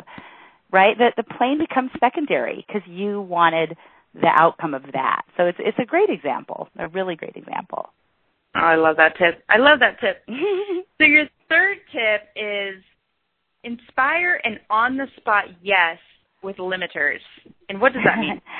right? 0.72 0.96
That 0.98 1.14
the 1.16 1.22
plane 1.22 1.58
becomes 1.58 1.90
secondary 2.00 2.64
because 2.66 2.82
you 2.88 3.20
wanted 3.20 3.76
the 4.14 4.30
outcome 4.30 4.74
of 4.74 4.82
that. 4.92 5.22
So 5.36 5.44
it's 5.44 5.58
it's 5.60 5.78
a 5.78 5.84
great 5.84 6.10
example, 6.10 6.68
a 6.78 6.88
really 6.88 7.16
great 7.16 7.36
example. 7.36 7.90
Oh, 8.56 8.60
I 8.60 8.76
love 8.76 8.96
that 8.96 9.16
tip. 9.18 9.42
I 9.48 9.58
love 9.58 9.80
that 9.80 10.00
tip. 10.00 10.22
so 10.98 11.04
your 11.04 11.26
third 11.48 11.78
tip 11.92 12.28
is 12.36 12.82
inspire 13.64 14.40
an 14.44 14.58
on 14.70 14.96
the 14.96 15.06
spot 15.16 15.44
yes 15.62 15.98
with 16.42 16.56
limiters. 16.56 17.20
And 17.68 17.80
what 17.80 17.92
does 17.92 18.02
that 18.04 18.18
mean? 18.18 18.40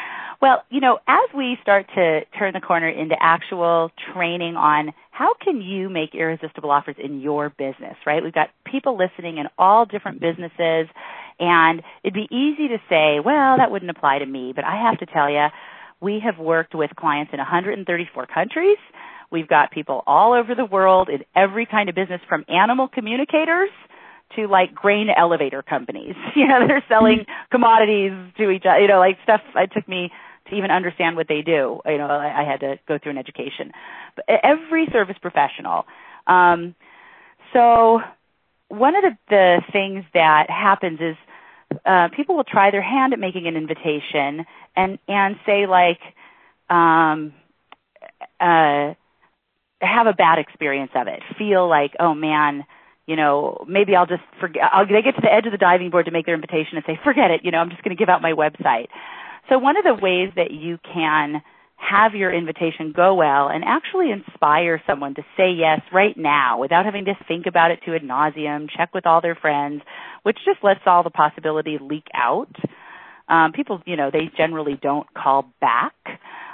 Well, 0.44 0.62
you 0.68 0.82
know, 0.82 0.98
as 1.08 1.34
we 1.34 1.56
start 1.62 1.86
to 1.94 2.20
turn 2.38 2.52
the 2.52 2.60
corner 2.60 2.86
into 2.86 3.16
actual 3.18 3.90
training 4.12 4.56
on 4.56 4.92
how 5.10 5.32
can 5.42 5.62
you 5.62 5.88
make 5.88 6.14
irresistible 6.14 6.70
offers 6.70 6.96
in 7.02 7.22
your 7.22 7.48
business, 7.48 7.96
right? 8.04 8.22
We've 8.22 8.30
got 8.30 8.50
people 8.70 8.98
listening 8.98 9.38
in 9.38 9.46
all 9.56 9.86
different 9.86 10.20
businesses 10.20 10.88
and 11.40 11.82
it'd 12.02 12.12
be 12.12 12.28
easy 12.30 12.68
to 12.68 12.76
say, 12.90 13.20
well, 13.24 13.56
that 13.56 13.70
wouldn't 13.70 13.90
apply 13.90 14.18
to 14.18 14.26
me, 14.26 14.52
but 14.54 14.66
I 14.66 14.82
have 14.82 14.98
to 14.98 15.06
tell 15.06 15.30
you, 15.30 15.46
we 16.02 16.20
have 16.22 16.38
worked 16.38 16.74
with 16.74 16.90
clients 16.94 17.32
in 17.32 17.38
134 17.38 18.26
countries. 18.26 18.76
We've 19.32 19.48
got 19.48 19.70
people 19.70 20.02
all 20.06 20.34
over 20.34 20.54
the 20.54 20.66
world 20.66 21.08
in 21.08 21.24
every 21.34 21.64
kind 21.64 21.88
of 21.88 21.94
business 21.94 22.20
from 22.28 22.44
animal 22.48 22.88
communicators 22.88 23.70
to 24.36 24.46
like 24.46 24.74
grain 24.74 25.08
elevator 25.08 25.62
companies. 25.62 26.16
You 26.36 26.48
know, 26.48 26.66
they're 26.66 26.84
selling 26.86 27.20
mm-hmm. 27.20 27.50
commodities 27.50 28.12
to 28.36 28.50
each 28.50 28.64
other, 28.68 28.80
you 28.80 28.88
know, 28.88 28.98
like 28.98 29.16
stuff 29.22 29.40
it 29.56 29.70
took 29.72 29.88
me 29.88 30.10
to 30.48 30.56
even 30.56 30.70
understand 30.70 31.16
what 31.16 31.28
they 31.28 31.42
do. 31.42 31.80
You 31.86 31.98
know, 31.98 32.06
I, 32.06 32.42
I 32.42 32.50
had 32.50 32.60
to 32.60 32.78
go 32.86 32.98
through 32.98 33.12
an 33.12 33.18
education. 33.18 33.72
But 34.16 34.26
every 34.42 34.86
service 34.92 35.16
professional. 35.20 35.84
Um, 36.26 36.74
so 37.52 38.00
one 38.68 38.96
of 38.96 39.02
the, 39.02 39.16
the 39.28 39.62
things 39.72 40.04
that 40.14 40.50
happens 40.50 41.00
is 41.00 41.16
uh, 41.84 42.08
people 42.14 42.36
will 42.36 42.44
try 42.44 42.70
their 42.70 42.82
hand 42.82 43.12
at 43.12 43.18
making 43.18 43.46
an 43.46 43.56
invitation 43.56 44.44
and 44.76 44.98
and 45.08 45.36
say 45.46 45.66
like 45.66 46.00
um, 46.70 47.32
uh, 48.40 48.94
have 49.80 50.06
a 50.06 50.12
bad 50.16 50.38
experience 50.38 50.92
of 50.94 51.08
it. 51.08 51.20
Feel 51.38 51.68
like 51.68 51.92
oh 51.98 52.14
man 52.14 52.64
you 53.06 53.16
know, 53.16 53.64
maybe 53.68 53.94
I'll 53.94 54.06
just 54.06 54.22
forget, 54.40 54.62
I'll, 54.72 54.86
they 54.86 55.02
get 55.02 55.14
to 55.16 55.20
the 55.20 55.32
edge 55.32 55.46
of 55.46 55.52
the 55.52 55.58
diving 55.58 55.90
board 55.90 56.06
to 56.06 56.10
make 56.10 56.24
their 56.26 56.34
invitation 56.34 56.76
and 56.76 56.84
say, 56.86 56.98
forget 57.04 57.30
it, 57.30 57.42
you 57.44 57.50
know, 57.50 57.58
I'm 57.58 57.70
just 57.70 57.82
going 57.82 57.94
to 57.94 58.00
give 58.00 58.08
out 58.08 58.22
my 58.22 58.32
website. 58.32 58.88
So 59.48 59.58
one 59.58 59.76
of 59.76 59.84
the 59.84 59.94
ways 59.94 60.30
that 60.36 60.50
you 60.50 60.78
can 60.92 61.42
have 61.76 62.14
your 62.14 62.32
invitation 62.32 62.92
go 62.94 63.14
well 63.14 63.48
and 63.48 63.62
actually 63.64 64.10
inspire 64.10 64.82
someone 64.86 65.14
to 65.14 65.22
say 65.36 65.52
yes 65.52 65.80
right 65.92 66.16
now 66.16 66.58
without 66.58 66.84
having 66.84 67.04
to 67.06 67.14
think 67.28 67.46
about 67.46 67.70
it 67.70 67.80
to 67.84 67.94
ad 67.94 68.02
nauseum, 68.02 68.68
check 68.74 68.94
with 68.94 69.06
all 69.06 69.20
their 69.20 69.34
friends, 69.34 69.82
which 70.22 70.38
just 70.44 70.62
lets 70.62 70.80
all 70.86 71.02
the 71.02 71.10
possibility 71.10 71.78
leak 71.80 72.06
out. 72.14 72.54
Um, 73.28 73.52
people, 73.52 73.80
you 73.86 73.96
know, 73.96 74.10
they 74.10 74.30
generally 74.36 74.78
don't 74.80 75.06
call 75.14 75.52
back. 75.60 75.94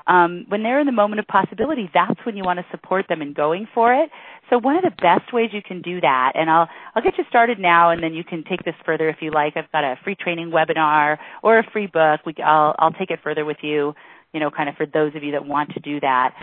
Um, 0.07 0.47
when 0.49 0.63
they're 0.63 0.81
in 0.81 0.87
the 0.87 0.93
moment 0.93 1.21
of 1.21 1.27
possibility, 1.27 1.89
that's 1.93 2.19
when 2.25 2.37
you 2.37 2.43
want 2.43 2.59
to 2.59 2.67
support 2.71 3.07
them 3.09 3.23
in 3.23 3.33
going 3.33 3.69
for 3.73 3.93
it. 3.95 4.11
So 4.51 4.59
one 4.59 4.77
of 4.77 4.83
the 4.83 4.91
best 5.01 5.33
ways 5.33 5.51
you 5.53 5.63
can 5.63 5.81
do 5.81 6.01
that, 6.01 6.33
and 6.35 6.51
I'll 6.51 6.69
I'll 6.95 7.03
get 7.03 7.17
you 7.17 7.25
started 7.29 7.59
now, 7.61 7.91
and 7.91 8.03
then 8.03 8.15
you 8.15 8.25
can 8.25 8.43
take 8.43 8.65
this 8.65 8.75
further 8.85 9.09
if 9.09 9.17
you 9.21 9.31
like. 9.31 9.57
I've 9.57 9.71
got 9.71 9.85
a 9.85 9.97
free 10.03 10.17
training 10.17 10.51
webinar 10.51 11.19
or 11.43 11.59
a 11.59 11.71
free 11.71 11.87
book. 11.87 12.21
We, 12.27 12.35
I'll 12.45 12.75
I'll 12.79 12.93
take 12.93 13.11
it 13.11 13.21
further 13.23 13.45
with 13.45 13.59
you, 13.63 13.95
you 14.35 14.41
know, 14.41 14.51
kind 14.51 14.69
of 14.69 14.75
for 14.75 14.87
those 14.87 15.15
of 15.15 15.23
you 15.23 15.33
that 15.33 15.47
want 15.47 15.71
to 15.75 15.81
do 15.81 16.01
that. 16.01 16.35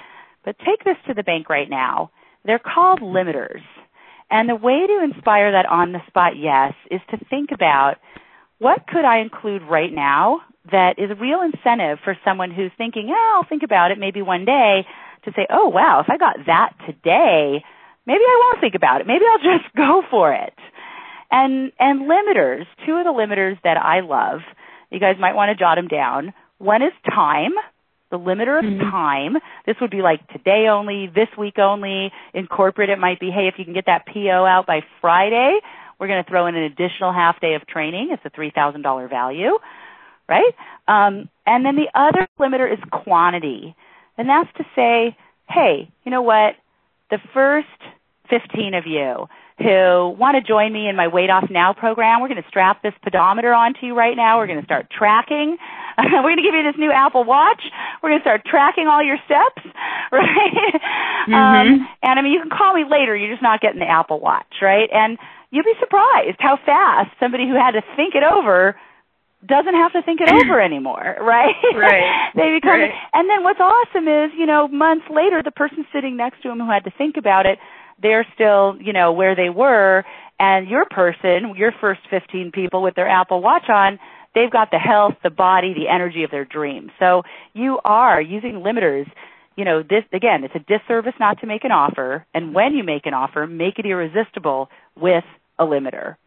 But 0.45 0.57
take 0.59 0.85
this 0.85 0.95
to 1.07 1.13
the 1.13 1.23
bank 1.23 1.49
right 1.49 1.69
now. 1.69 2.11
They're 2.45 2.59
called 2.59 3.01
limiters. 3.01 3.61
And 4.29 4.47
the 4.47 4.55
way 4.55 4.87
to 4.87 5.03
inspire 5.03 5.51
that 5.51 5.65
on 5.65 5.91
the 5.91 5.99
spot 6.07 6.37
yes 6.37 6.73
is 6.89 7.01
to 7.11 7.17
think 7.29 7.51
about 7.51 7.95
what 8.59 8.87
could 8.87 9.05
I 9.05 9.19
include 9.19 9.61
right 9.63 9.91
now 9.91 10.41
that 10.71 10.97
is 10.97 11.11
a 11.11 11.15
real 11.15 11.41
incentive 11.41 11.99
for 12.03 12.17
someone 12.25 12.51
who's 12.51 12.71
thinking, 12.77 13.09
oh, 13.09 13.33
I'll 13.37 13.47
think 13.47 13.63
about 13.63 13.91
it 13.91 13.99
maybe 13.99 14.21
one 14.21 14.45
day 14.45 14.85
to 15.23 15.31
say, 15.35 15.47
oh 15.49 15.69
wow, 15.69 16.01
if 16.01 16.09
I 16.09 16.17
got 16.17 16.37
that 16.45 16.73
today, 16.85 17.63
maybe 18.07 18.23
I 18.23 18.41
won't 18.45 18.61
think 18.61 18.75
about 18.75 19.01
it. 19.01 19.07
Maybe 19.07 19.25
I'll 19.29 19.37
just 19.59 19.75
go 19.75 20.01
for 20.09 20.33
it. 20.33 20.53
And, 21.29 21.71
and 21.77 22.09
limiters, 22.09 22.65
two 22.85 22.93
of 22.95 23.03
the 23.03 23.11
limiters 23.11 23.61
that 23.63 23.77
I 23.77 23.99
love, 23.99 24.39
you 24.89 24.99
guys 24.99 25.17
might 25.19 25.35
want 25.35 25.49
to 25.49 25.61
jot 25.61 25.75
them 25.75 25.89
down. 25.89 26.33
One 26.57 26.81
is 26.81 26.93
time 27.05 27.51
the 28.09 28.17
limiter 28.17 28.59
of 28.59 28.65
mm-hmm. 28.65 28.89
time. 28.89 29.35
This 29.65 29.75
would 29.81 29.91
be 29.91 30.01
like 30.01 30.25
today 30.29 30.67
only, 30.69 31.07
this 31.13 31.27
week 31.37 31.59
only. 31.59 32.11
In 32.33 32.47
corporate, 32.47 32.89
it 32.89 32.99
might 32.99 33.19
be, 33.19 33.31
hey, 33.31 33.47
if 33.47 33.55
you 33.57 33.65
can 33.65 33.73
get 33.73 33.85
that 33.87 34.05
PO 34.05 34.45
out 34.45 34.65
by 34.65 34.81
Friday, 35.01 35.59
we're 35.99 36.07
going 36.07 36.23
to 36.23 36.29
throw 36.29 36.47
in 36.47 36.55
an 36.55 36.63
additional 36.63 37.11
half 37.11 37.39
day 37.41 37.55
of 37.55 37.67
training. 37.67 38.09
It's 38.11 38.23
a 38.23 38.29
$3,000 38.29 39.09
value, 39.09 39.57
right? 40.29 40.53
Um, 40.87 41.29
and 41.45 41.65
then 41.65 41.75
the 41.75 41.89
other 41.93 42.27
limiter 42.39 42.71
is 42.71 42.79
quantity. 42.91 43.75
And 44.17 44.29
that's 44.29 44.49
to 44.57 44.63
say, 44.75 45.17
hey, 45.49 45.89
you 46.05 46.11
know 46.11 46.21
what? 46.21 46.55
The 47.09 47.19
first 47.33 47.67
15 48.29 48.73
of 48.73 48.85
you 48.85 49.27
who 49.59 50.13
want 50.19 50.35
to 50.35 50.41
join 50.41 50.71
me 50.71 50.87
in 50.87 50.95
my 50.95 51.07
Weight 51.07 51.29
Off 51.29 51.49
Now 51.49 51.73
program, 51.73 52.21
we're 52.21 52.27
going 52.27 52.41
to 52.41 52.49
strap 52.49 52.83
this 52.83 52.93
pedometer 53.01 53.53
onto 53.53 53.85
you 53.85 53.95
right 53.95 54.15
now. 54.15 54.37
We're 54.37 54.47
going 54.47 54.59
to 54.59 54.65
start 54.65 54.87
tracking. 54.91 55.57
we're 55.97 56.21
going 56.21 56.37
to 56.37 56.43
give 56.43 56.53
you 56.53 56.63
this 56.63 56.77
new 56.77 56.91
Apple 56.91 57.23
Watch. 57.23 57.63
We're 58.03 58.09
going 58.09 58.19
to 58.19 58.23
start 58.23 58.45
tracking 58.45 58.87
all 58.87 59.01
your 59.01 59.17
steps, 59.25 59.65
right? 60.11 60.73
Mm-hmm. 61.25 61.33
Um, 61.33 61.87
and 62.03 62.19
I 62.19 62.21
mean, 62.21 62.33
you 62.33 62.41
can 62.41 62.51
call 62.51 62.73
me 62.73 62.83
later. 62.89 63.15
You're 63.15 63.31
just 63.31 63.41
not 63.41 63.61
getting 63.61 63.79
the 63.79 63.89
Apple 63.89 64.19
Watch, 64.19 64.61
right? 64.61 64.89
And 64.93 65.17
you'll 65.49 65.63
be 65.63 65.73
surprised 65.79 66.37
how 66.39 66.59
fast 66.63 67.09
somebody 67.19 67.47
who 67.47 67.55
had 67.55 67.71
to 67.71 67.81
think 67.95 68.13
it 68.13 68.23
over 68.23 68.75
doesn't 69.45 69.75
have 69.75 69.93
to 69.93 70.01
think 70.01 70.21
it 70.21 70.29
over 70.31 70.61
anymore, 70.63 71.15
right? 71.21 71.55
Right. 71.75 72.31
they 72.35 72.55
become, 72.55 72.79
right. 72.79 72.91
and 73.13 73.29
then 73.29 73.43
what's 73.43 73.59
awesome 73.59 74.07
is, 74.07 74.31
you 74.37 74.45
know, 74.45 74.67
months 74.67 75.05
later, 75.09 75.41
the 75.43 75.51
person 75.51 75.85
sitting 75.93 76.17
next 76.17 76.41
to 76.43 76.49
him 76.49 76.59
who 76.59 76.69
had 76.69 76.83
to 76.85 76.91
think 76.97 77.17
about 77.17 77.45
it 77.45 77.59
they're 78.01 78.27
still, 78.35 78.77
you 78.79 78.93
know, 78.93 79.13
where 79.13 79.35
they 79.35 79.49
were 79.49 80.03
and 80.39 80.67
your 80.67 80.85
person, 80.85 81.55
your 81.55 81.71
first 81.81 82.01
15 82.09 82.51
people 82.51 82.83
with 82.83 82.95
their 82.95 83.07
Apple 83.07 83.41
Watch 83.41 83.69
on, 83.69 83.99
they've 84.35 84.51
got 84.51 84.69
the 84.71 84.77
health, 84.77 85.15
the 85.23 85.29
body, 85.29 85.73
the 85.73 85.91
energy 85.91 86.23
of 86.23 86.31
their 86.31 86.45
dreams. 86.45 86.91
So 86.99 87.23
you 87.53 87.79
are 87.83 88.21
using 88.21 88.63
limiters. 88.65 89.09
You 89.55 89.65
know, 89.65 89.81
this 89.81 90.03
again, 90.13 90.43
it's 90.43 90.53
a 90.53 90.59
disservice 90.59 91.15
not 91.19 91.41
to 91.41 91.47
make 91.47 91.63
an 91.63 91.71
offer, 91.71 92.25
and 92.35 92.53
when 92.53 92.75
you 92.75 92.83
make 92.83 93.07
an 93.07 93.15
offer, 93.15 93.47
make 93.47 93.79
it 93.79 93.87
irresistible 93.87 94.69
with 94.95 95.23
a 95.57 95.63
limiter. 95.63 96.17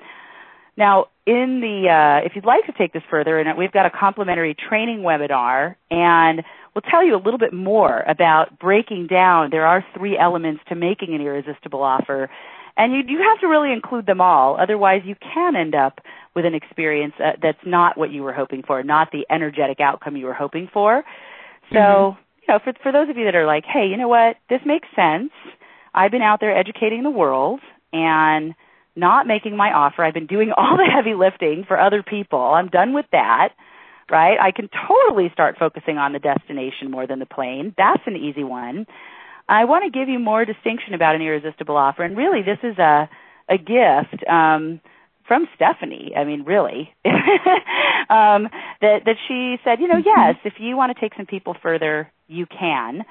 Now, 0.80 1.08
in 1.26 1.60
the 1.60 1.90
uh, 1.90 2.24
if 2.24 2.32
you'd 2.34 2.46
like 2.46 2.64
to 2.64 2.72
take 2.72 2.94
this 2.94 3.02
further, 3.10 3.38
and 3.38 3.58
we've 3.58 3.70
got 3.70 3.84
a 3.84 3.90
complimentary 3.90 4.54
training 4.54 5.00
webinar, 5.00 5.76
and 5.90 6.42
we'll 6.74 6.90
tell 6.90 7.04
you 7.04 7.14
a 7.14 7.20
little 7.20 7.36
bit 7.36 7.52
more 7.52 8.02
about 8.08 8.58
breaking 8.58 9.06
down. 9.06 9.50
There 9.50 9.66
are 9.66 9.84
three 9.94 10.16
elements 10.16 10.62
to 10.70 10.74
making 10.74 11.14
an 11.14 11.20
irresistible 11.20 11.82
offer, 11.82 12.30
and 12.78 12.94
you, 12.94 13.02
you 13.06 13.18
have 13.28 13.38
to 13.40 13.46
really 13.46 13.74
include 13.74 14.06
them 14.06 14.22
all. 14.22 14.58
Otherwise, 14.58 15.02
you 15.04 15.16
can 15.16 15.54
end 15.54 15.74
up 15.74 16.00
with 16.34 16.46
an 16.46 16.54
experience 16.54 17.12
uh, 17.22 17.32
that's 17.42 17.60
not 17.66 17.98
what 17.98 18.10
you 18.10 18.22
were 18.22 18.32
hoping 18.32 18.62
for, 18.62 18.82
not 18.82 19.12
the 19.12 19.26
energetic 19.28 19.80
outcome 19.80 20.16
you 20.16 20.24
were 20.24 20.32
hoping 20.32 20.66
for. 20.72 21.04
So, 21.72 21.76
mm-hmm. 21.76 22.20
you 22.40 22.54
know, 22.54 22.58
for 22.64 22.72
for 22.82 22.90
those 22.90 23.10
of 23.10 23.18
you 23.18 23.26
that 23.26 23.34
are 23.34 23.44
like, 23.44 23.66
hey, 23.66 23.86
you 23.86 23.98
know 23.98 24.08
what, 24.08 24.36
this 24.48 24.62
makes 24.64 24.88
sense. 24.96 25.30
I've 25.92 26.10
been 26.10 26.22
out 26.22 26.40
there 26.40 26.56
educating 26.56 27.02
the 27.02 27.10
world 27.10 27.60
and 27.92 28.54
not 28.96 29.26
making 29.26 29.56
my 29.56 29.72
offer. 29.72 30.04
I've 30.04 30.14
been 30.14 30.26
doing 30.26 30.52
all 30.56 30.76
the 30.76 30.90
heavy 30.90 31.14
lifting 31.14 31.64
for 31.66 31.78
other 31.78 32.02
people. 32.02 32.40
I'm 32.40 32.68
done 32.68 32.94
with 32.94 33.06
that 33.12 33.50
right? 34.10 34.38
I 34.40 34.50
can 34.50 34.68
totally 34.88 35.30
start 35.32 35.56
focusing 35.58 35.96
on 35.96 36.12
the 36.12 36.18
destination 36.18 36.90
more 36.90 37.06
than 37.06 37.20
the 37.20 37.26
plane. 37.26 37.74
That's 37.78 38.02
an 38.06 38.16
easy 38.16 38.44
one. 38.44 38.86
I 39.48 39.64
want 39.64 39.84
to 39.84 39.98
give 39.98 40.08
you 40.08 40.18
more 40.18 40.44
distinction 40.44 40.94
about 40.94 41.14
an 41.14 41.22
irresistible 41.22 41.76
offer, 41.76 42.02
and 42.02 42.16
really, 42.16 42.42
this 42.42 42.58
is 42.62 42.78
a 42.78 43.08
a 43.48 43.58
gift 43.58 44.22
um, 44.28 44.80
from 45.26 45.48
Stephanie. 45.56 46.12
I 46.16 46.24
mean, 46.24 46.44
really, 46.44 46.94
um, 47.04 48.48
that 48.80 49.02
that 49.06 49.16
she 49.26 49.56
said, 49.64 49.80
you 49.80 49.88
know, 49.88 50.00
yes, 50.04 50.36
if 50.44 50.54
you 50.58 50.76
want 50.76 50.94
to 50.94 51.00
take 51.00 51.14
some 51.16 51.26
people 51.26 51.56
further, 51.60 52.10
you 52.28 52.46
can. 52.46 53.04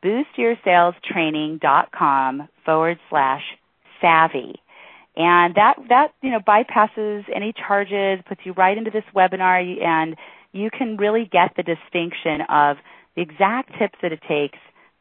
boostyoursalestraining.com 0.03 2.47
forward 2.63 2.99
slash 3.09 3.43
savvy 4.01 4.61
and 5.15 5.55
that 5.55 5.75
that 5.89 6.13
you 6.21 6.31
know 6.31 6.39
bypasses 6.39 7.23
any 7.33 7.53
charges 7.53 8.23
puts 8.27 8.41
you 8.43 8.53
right 8.53 8.77
into 8.77 8.91
this 8.91 9.03
webinar 9.15 9.83
and 9.83 10.15
you 10.51 10.69
can 10.69 10.97
really 10.97 11.29
get 11.29 11.51
the 11.57 11.63
distinction 11.63 12.41
of 12.49 12.77
the 13.15 13.21
exact 13.21 13.77
tips 13.77 13.97
that 14.01 14.11
it 14.11 14.21
takes 14.27 14.57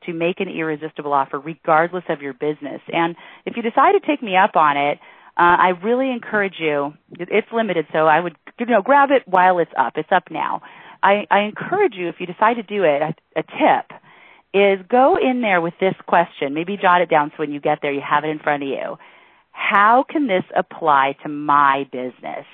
to 0.06 0.12
make 0.12 0.40
an 0.40 0.48
irresistible 0.48 1.12
offer 1.12 1.38
regardless 1.38 2.04
of 2.08 2.20
your 2.20 2.34
business. 2.34 2.80
And 2.92 3.16
if 3.46 3.56
you 3.56 3.62
decide 3.62 3.92
to 3.92 4.00
take 4.00 4.22
me 4.22 4.36
up 4.36 4.56
on 4.56 4.76
it, 4.76 4.98
uh, 5.36 5.56
I 5.58 5.68
really 5.82 6.10
encourage 6.10 6.56
you. 6.58 6.94
It's 7.12 7.48
limited, 7.52 7.86
so 7.92 8.06
I 8.06 8.20
would 8.20 8.36
you 8.58 8.66
know 8.66 8.82
grab 8.82 9.10
it 9.10 9.22
while 9.26 9.58
it's 9.58 9.72
up. 9.76 9.94
It's 9.96 10.12
up 10.12 10.30
now. 10.30 10.62
I, 11.02 11.26
I 11.30 11.40
encourage 11.40 11.94
you 11.94 12.08
if 12.08 12.16
you 12.18 12.26
decide 12.26 12.54
to 12.54 12.62
do 12.62 12.84
it. 12.84 13.02
A, 13.02 13.14
a 13.40 13.42
tip 13.42 13.98
is 14.54 14.78
go 14.88 15.16
in 15.16 15.40
there 15.40 15.60
with 15.60 15.74
this 15.80 15.94
question. 16.06 16.54
Maybe 16.54 16.76
jot 16.80 17.02
it 17.02 17.10
down 17.10 17.30
so 17.30 17.38
when 17.38 17.52
you 17.52 17.60
get 17.60 17.80
there 17.82 17.92
you 17.92 18.00
have 18.00 18.24
it 18.24 18.28
in 18.28 18.38
front 18.38 18.62
of 18.62 18.68
you. 18.68 18.96
How 19.54 20.04
can 20.08 20.26
this 20.26 20.44
apply 20.56 21.16
to 21.22 21.28
my 21.28 21.88
business? 21.90 22.44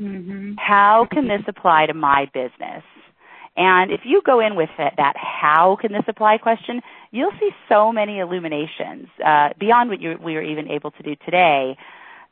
Mm-hmm. 0.00 0.54
How 0.58 1.08
can 1.10 1.26
this 1.26 1.42
apply 1.48 1.86
to 1.86 1.94
my 1.94 2.26
business? 2.32 2.84
And 3.56 3.90
if 3.90 4.02
you 4.04 4.22
go 4.24 4.40
in 4.40 4.54
with 4.54 4.70
it, 4.78 4.94
that 4.96 5.14
how 5.16 5.76
can 5.80 5.92
this 5.92 6.04
apply 6.06 6.38
question, 6.38 6.80
you'll 7.10 7.32
see 7.40 7.50
so 7.68 7.92
many 7.92 8.18
illuminations 8.18 9.08
uh, 9.24 9.50
beyond 9.58 9.90
what 9.90 10.00
you, 10.00 10.18
we 10.22 10.34
were 10.34 10.42
even 10.42 10.70
able 10.70 10.90
to 10.92 11.02
do 11.02 11.16
today. 11.24 11.76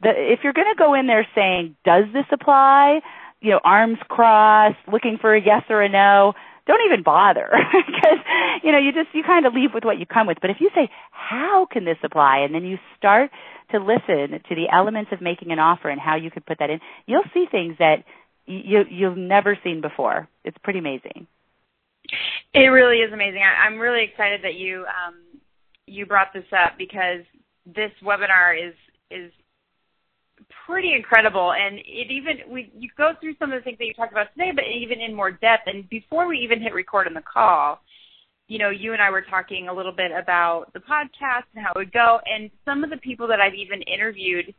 The, 0.02 0.10
if 0.10 0.40
you're 0.44 0.54
going 0.54 0.72
to 0.72 0.78
go 0.78 0.94
in 0.94 1.06
there 1.06 1.26
saying, 1.34 1.76
does 1.84 2.04
this 2.12 2.24
apply? 2.30 3.00
You 3.40 3.50
know, 3.50 3.60
arms 3.64 3.98
crossed, 4.08 4.78
looking 4.90 5.18
for 5.18 5.34
a 5.34 5.40
yes 5.40 5.62
or 5.68 5.82
a 5.82 5.88
no, 5.88 6.34
don't 6.70 6.86
even 6.86 7.02
bother 7.02 7.50
because 7.86 8.18
you 8.62 8.70
know 8.72 8.78
you 8.78 8.92
just 8.92 9.08
you 9.12 9.22
kind 9.22 9.46
of 9.46 9.54
leave 9.54 9.70
with 9.74 9.84
what 9.84 9.98
you 9.98 10.06
come 10.06 10.26
with 10.26 10.38
but 10.40 10.50
if 10.50 10.56
you 10.60 10.70
say 10.74 10.88
how 11.10 11.66
can 11.70 11.84
this 11.84 11.98
apply 12.02 12.38
and 12.38 12.54
then 12.54 12.64
you 12.64 12.78
start 12.96 13.30
to 13.70 13.78
listen 13.78 14.40
to 14.48 14.54
the 14.54 14.66
elements 14.72 15.10
of 15.12 15.20
making 15.20 15.52
an 15.52 15.58
offer 15.58 15.88
and 15.88 16.00
how 16.00 16.16
you 16.16 16.30
could 16.30 16.46
put 16.46 16.58
that 16.58 16.70
in 16.70 16.80
you'll 17.06 17.28
see 17.34 17.46
things 17.50 17.76
that 17.78 18.04
you 18.50 18.84
you've 18.90 19.16
never 19.16 19.58
seen 19.62 19.80
before. 19.80 20.28
It's 20.44 20.58
pretty 20.62 20.78
amazing. 20.78 21.26
It 22.52 22.68
really 22.68 22.98
is 22.98 23.12
amazing. 23.12 23.42
I, 23.42 23.66
I'm 23.66 23.78
really 23.78 24.04
excited 24.04 24.40
that 24.42 24.54
you 24.54 24.80
um, 24.80 25.14
you 25.86 26.06
brought 26.06 26.32
this 26.34 26.44
up 26.52 26.72
because 26.76 27.22
this 27.66 27.92
webinar 28.02 28.56
is 28.56 28.74
is 29.10 29.32
pretty 30.66 30.94
incredible. 30.94 31.52
And 31.52 31.78
it 31.78 32.10
even 32.10 32.50
we 32.50 32.70
you 32.76 32.88
go 32.96 33.12
through 33.20 33.34
some 33.38 33.52
of 33.52 33.60
the 33.60 33.64
things 33.64 33.78
that 33.78 33.86
you 33.86 33.94
talked 33.94 34.12
about 34.12 34.32
today 34.32 34.52
but 34.54 34.64
even 34.64 35.00
in 35.00 35.14
more 35.14 35.30
depth. 35.30 35.64
And 35.66 35.88
before 35.88 36.26
we 36.26 36.38
even 36.38 36.60
hit 36.60 36.74
record 36.74 37.06
on 37.06 37.14
the 37.14 37.22
call 37.22 37.80
you 38.50 38.58
know 38.58 38.70
you 38.70 38.92
and 38.92 39.00
I 39.00 39.10
were 39.10 39.22
talking 39.22 39.68
a 39.68 39.72
little 39.72 39.92
bit 39.92 40.10
about 40.10 40.72
the 40.72 40.80
podcast 40.80 41.44
and 41.54 41.64
how 41.64 41.70
it 41.70 41.78
would 41.78 41.92
go. 41.92 42.18
And 42.26 42.50
some 42.64 42.82
of 42.82 42.90
the 42.90 42.96
people 42.96 43.28
that 43.28 43.40
I've 43.40 43.54
even 43.54 43.80
interviewed 43.82 44.52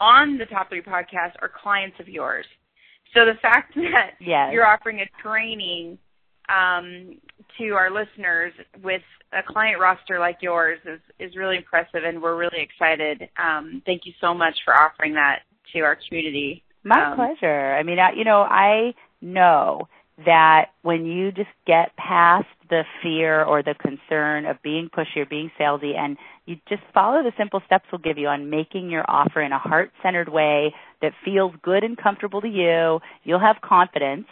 on 0.00 0.38
the 0.38 0.46
top 0.46 0.68
3 0.68 0.80
podcast 0.82 1.32
are 1.42 1.50
clients 1.62 1.98
of 2.00 2.08
yours. 2.08 2.46
So 3.14 3.24
the 3.24 3.34
fact 3.42 3.74
that 3.76 4.12
yes. 4.20 4.50
you're 4.52 4.66
offering 4.66 5.00
a 5.00 5.22
training 5.22 5.98
um, 6.48 7.16
to 7.58 7.70
our 7.70 7.90
listeners 7.90 8.52
with 8.82 9.02
a 9.32 9.42
client 9.42 9.80
roster 9.80 10.18
like 10.18 10.38
yours 10.40 10.78
is, 10.84 11.00
is 11.18 11.36
really 11.36 11.56
impressive, 11.56 12.04
and 12.04 12.22
we're 12.22 12.36
really 12.36 12.60
excited. 12.60 13.28
Um, 13.36 13.82
thank 13.86 14.02
you 14.04 14.12
so 14.20 14.34
much 14.34 14.56
for 14.64 14.74
offering 14.74 15.14
that 15.14 15.40
to 15.72 15.80
our 15.80 15.96
community. 16.08 16.62
My 16.84 17.10
um, 17.10 17.16
pleasure. 17.16 17.74
I 17.74 17.82
mean, 17.82 17.98
I, 17.98 18.12
you 18.12 18.24
know, 18.24 18.42
I 18.42 18.94
know 19.20 19.88
that 20.24 20.66
when 20.82 21.06
you 21.06 21.32
just 21.32 21.48
get 21.66 21.96
past 21.96 22.46
the 22.68 22.82
fear 23.02 23.42
or 23.42 23.62
the 23.62 23.74
concern 23.74 24.46
of 24.46 24.60
being 24.62 24.88
pushy 24.88 25.18
or 25.18 25.26
being 25.26 25.50
salesy 25.58 25.96
and 25.96 26.16
you 26.46 26.56
just 26.68 26.82
follow 26.92 27.22
the 27.22 27.32
simple 27.38 27.62
steps 27.66 27.84
we'll 27.90 28.00
give 28.00 28.18
you 28.18 28.28
on 28.28 28.50
making 28.50 28.90
your 28.90 29.04
offer 29.08 29.40
in 29.40 29.52
a 29.52 29.58
heart 29.58 29.90
centered 30.02 30.28
way 30.28 30.74
that 31.00 31.12
feels 31.24 31.52
good 31.62 31.82
and 31.82 31.96
comfortable 31.96 32.40
to 32.40 32.48
you, 32.48 33.00
you'll 33.24 33.40
have 33.40 33.56
confidence 33.62 34.26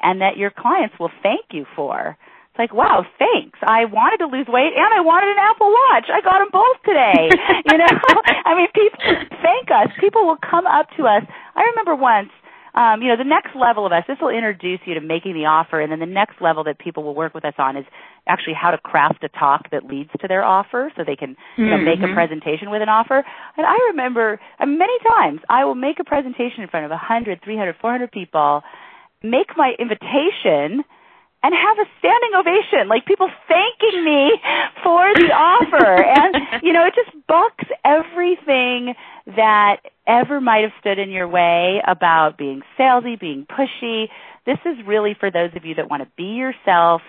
and 0.00 0.20
that 0.20 0.36
your 0.36 0.50
clients 0.50 0.94
will 0.98 1.10
thank 1.22 1.46
you 1.52 1.66
for. 1.76 2.16
Like, 2.60 2.76
wow, 2.76 3.08
thanks. 3.16 3.56
I 3.64 3.88
wanted 3.88 4.20
to 4.20 4.28
lose 4.28 4.44
weight 4.44 4.76
and 4.76 4.92
I 4.92 5.00
wanted 5.00 5.32
an 5.32 5.40
Apple 5.40 5.72
Watch. 5.72 6.12
I 6.12 6.20
got 6.20 6.44
them 6.44 6.52
both 6.52 6.76
today. 6.84 7.32
you 7.72 7.76
know, 7.80 7.88
I 8.44 8.52
mean, 8.52 8.68
people 8.76 9.00
thank 9.40 9.72
us. 9.72 9.88
People 9.96 10.28
will 10.28 10.36
come 10.36 10.68
up 10.68 10.92
to 11.00 11.08
us. 11.08 11.24
I 11.56 11.72
remember 11.72 11.96
once 11.96 12.28
um, 12.74 13.02
you 13.02 13.08
know, 13.08 13.16
the 13.16 13.26
next 13.26 13.56
level 13.56 13.84
of 13.84 13.92
us, 13.92 14.04
this 14.06 14.18
will 14.20 14.30
introduce 14.30 14.78
you 14.86 14.94
to 14.94 15.00
making 15.00 15.34
the 15.34 15.46
offer, 15.50 15.80
and 15.80 15.90
then 15.90 15.98
the 15.98 16.06
next 16.06 16.40
level 16.40 16.62
that 16.64 16.78
people 16.78 17.02
will 17.02 17.16
work 17.16 17.34
with 17.34 17.44
us 17.44 17.54
on 17.58 17.76
is 17.76 17.84
actually 18.28 18.54
how 18.54 18.70
to 18.70 18.78
craft 18.78 19.24
a 19.24 19.28
talk 19.28 19.70
that 19.72 19.86
leads 19.86 20.10
to 20.20 20.28
their 20.28 20.44
offer 20.44 20.92
so 20.96 21.02
they 21.04 21.16
can 21.16 21.34
you 21.56 21.66
know, 21.66 21.76
mm-hmm. 21.76 21.84
make 21.84 21.98
a 21.98 22.02
mm-hmm. 22.02 22.14
presentation 22.14 22.70
with 22.70 22.80
an 22.80 22.88
offer. 22.88 23.24
And 23.56 23.66
I 23.66 23.74
remember 23.90 24.38
uh, 24.60 24.66
many 24.66 24.92
times 25.02 25.40
I 25.48 25.64
will 25.64 25.74
make 25.74 25.98
a 25.98 26.04
presentation 26.04 26.62
in 26.62 26.68
front 26.68 26.84
of 26.84 26.90
100, 26.90 27.42
300, 27.42 27.74
400 27.80 28.12
people, 28.12 28.62
make 29.22 29.50
my 29.56 29.72
invitation, 29.78 30.84
and 31.42 31.54
have 31.54 31.78
a 31.78 31.88
standing 31.98 32.32
ovation, 32.36 32.88
like 32.88 33.06
people 33.06 33.30
thanking 33.48 34.04
me 34.04 34.32
for 34.82 35.08
the 35.14 35.32
offer. 35.32 36.02
And, 36.02 36.36
you 36.62 36.72
know, 36.72 36.84
it 36.86 36.94
just 36.94 37.16
bucks 37.26 37.64
everything 37.84 38.94
that 39.26 39.76
ever 40.06 40.40
might 40.40 40.62
have 40.62 40.72
stood 40.80 40.98
in 40.98 41.10
your 41.10 41.28
way 41.28 41.80
about 41.86 42.36
being 42.36 42.62
salesy, 42.78 43.18
being 43.18 43.46
pushy. 43.46 44.08
This 44.44 44.58
is 44.66 44.76
really 44.86 45.16
for 45.18 45.30
those 45.30 45.50
of 45.56 45.64
you 45.64 45.76
that 45.76 45.88
want 45.88 46.02
to 46.02 46.08
be 46.16 46.36
yourself, 46.36 47.00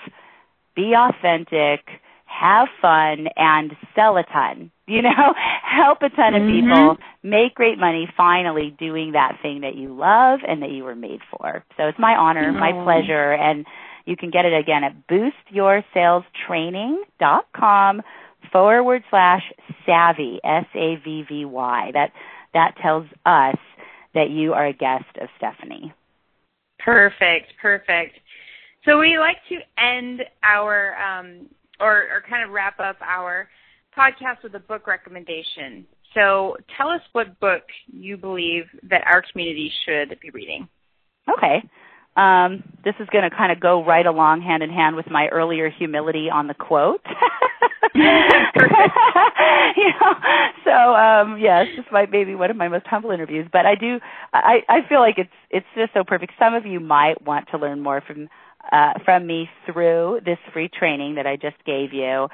be 0.76 0.94
authentic, 0.96 1.82
have 2.26 2.70
fun, 2.82 3.28
and 3.36 3.74
sell 3.96 4.16
a 4.16 4.24
ton. 4.24 4.72
You 4.88 5.02
know, 5.02 5.34
help 5.64 6.02
a 6.02 6.10
ton 6.10 6.36
of 6.36 6.44
mm-hmm. 6.44 6.70
people 6.70 6.98
make 7.22 7.56
great 7.56 7.78
money 7.78 8.08
finally 8.16 8.76
doing 8.80 9.12
that 9.12 9.40
thing 9.42 9.62
that 9.62 9.76
you 9.76 9.94
love 9.94 10.40
and 10.48 10.62
that 10.62 10.72
you 10.72 10.86
were 10.86 10.96
made 10.96 11.20
for. 11.30 11.66
So 11.76 11.84
it's 11.84 12.00
my 12.00 12.16
honor, 12.16 12.52
my 12.54 12.72
pleasure, 12.72 13.34
and 13.34 13.66
you 14.06 14.18
can 14.18 14.32
get 14.32 14.46
it 14.46 14.54
again 14.54 14.84
at 14.84 15.08
boostyoursalestraining.com 15.08 18.02
forward 18.52 19.04
slash 19.10 19.44
savvy, 19.86 20.42
S-A-V-V-Y. 20.44 21.92
That, 21.94 22.12
that 22.54 22.76
tells 22.82 23.06
us 23.26 23.56
that 24.14 24.30
you 24.30 24.52
are 24.54 24.68
a 24.68 24.74
guest 24.74 25.06
of 25.22 25.30
Stephanie. 25.38 25.94
Perfect, 26.80 27.54
perfect. 27.62 28.20
So 28.86 29.00
we 29.00 29.18
like 29.20 29.38
to 29.50 29.60
end 29.82 30.24
our, 30.44 30.98
um, 30.98 31.48
or, 31.80 32.10
or 32.12 32.22
kind 32.28 32.44
of 32.44 32.50
wrap 32.52 32.78
up 32.80 32.98
our 33.02 33.48
podcast 33.98 34.44
with 34.44 34.54
a 34.56 34.60
book 34.60 34.88
recommendation. 34.88 35.88
So 36.14 36.58
tell 36.78 36.90
us 36.90 37.02
what 37.14 37.40
book 37.40 37.64
you 37.92 38.18
believe 38.18 38.66
that 38.90 39.04
our 39.06 39.24
community 39.32 39.72
should 39.86 40.20
be 40.20 40.30
reading. 40.32 40.68
Okay. 41.30 41.64
Um, 42.16 42.64
this 42.84 42.96
is 43.00 43.08
going 43.10 43.30
to 43.30 43.36
kind 43.36 43.52
of 43.52 43.60
go 43.60 43.86
right 43.86 44.06
along 44.06 44.42
hand 44.42 44.64
in 44.64 44.70
hand 44.70 44.96
with 44.96 45.10
my 45.10 45.28
earlier 45.28 45.70
humility 45.70 46.30
on 46.30 46.48
the 46.48 46.54
quote. 46.54 47.02
you 47.96 48.04
know, 48.04 50.14
so 50.64 50.72
um, 50.72 51.38
yes, 51.40 51.68
this 51.76 51.86
might 51.92 52.12
maybe 52.12 52.36
one 52.36 52.50
of 52.50 52.56
my 52.56 52.68
most 52.68 52.88
humble 52.88 53.12
interviews, 53.12 53.48
but 53.52 53.66
I 53.66 53.76
do 53.76 54.00
I, 54.34 54.60
I 54.70 54.88
feel 54.88 55.00
like 55.00 55.16
it's 55.18 55.32
it's 55.50 55.66
just 55.76 55.94
so 55.94 56.04
perfect. 56.06 56.34
Some 56.40 56.54
of 56.54 56.66
you 56.66 56.80
might 56.80 57.26
want 57.26 57.50
to 57.52 57.58
learn 57.58 57.82
more 57.82 58.02
from 58.02 58.30
uh, 58.72 58.94
from 59.04 59.28
me 59.28 59.50
through 59.66 60.22
this 60.26 60.38
free 60.54 60.70
training 60.70 61.16
that 61.16 61.28
I 61.28 61.36
just 61.36 61.58
gave 61.66 61.92
you. 61.92 62.28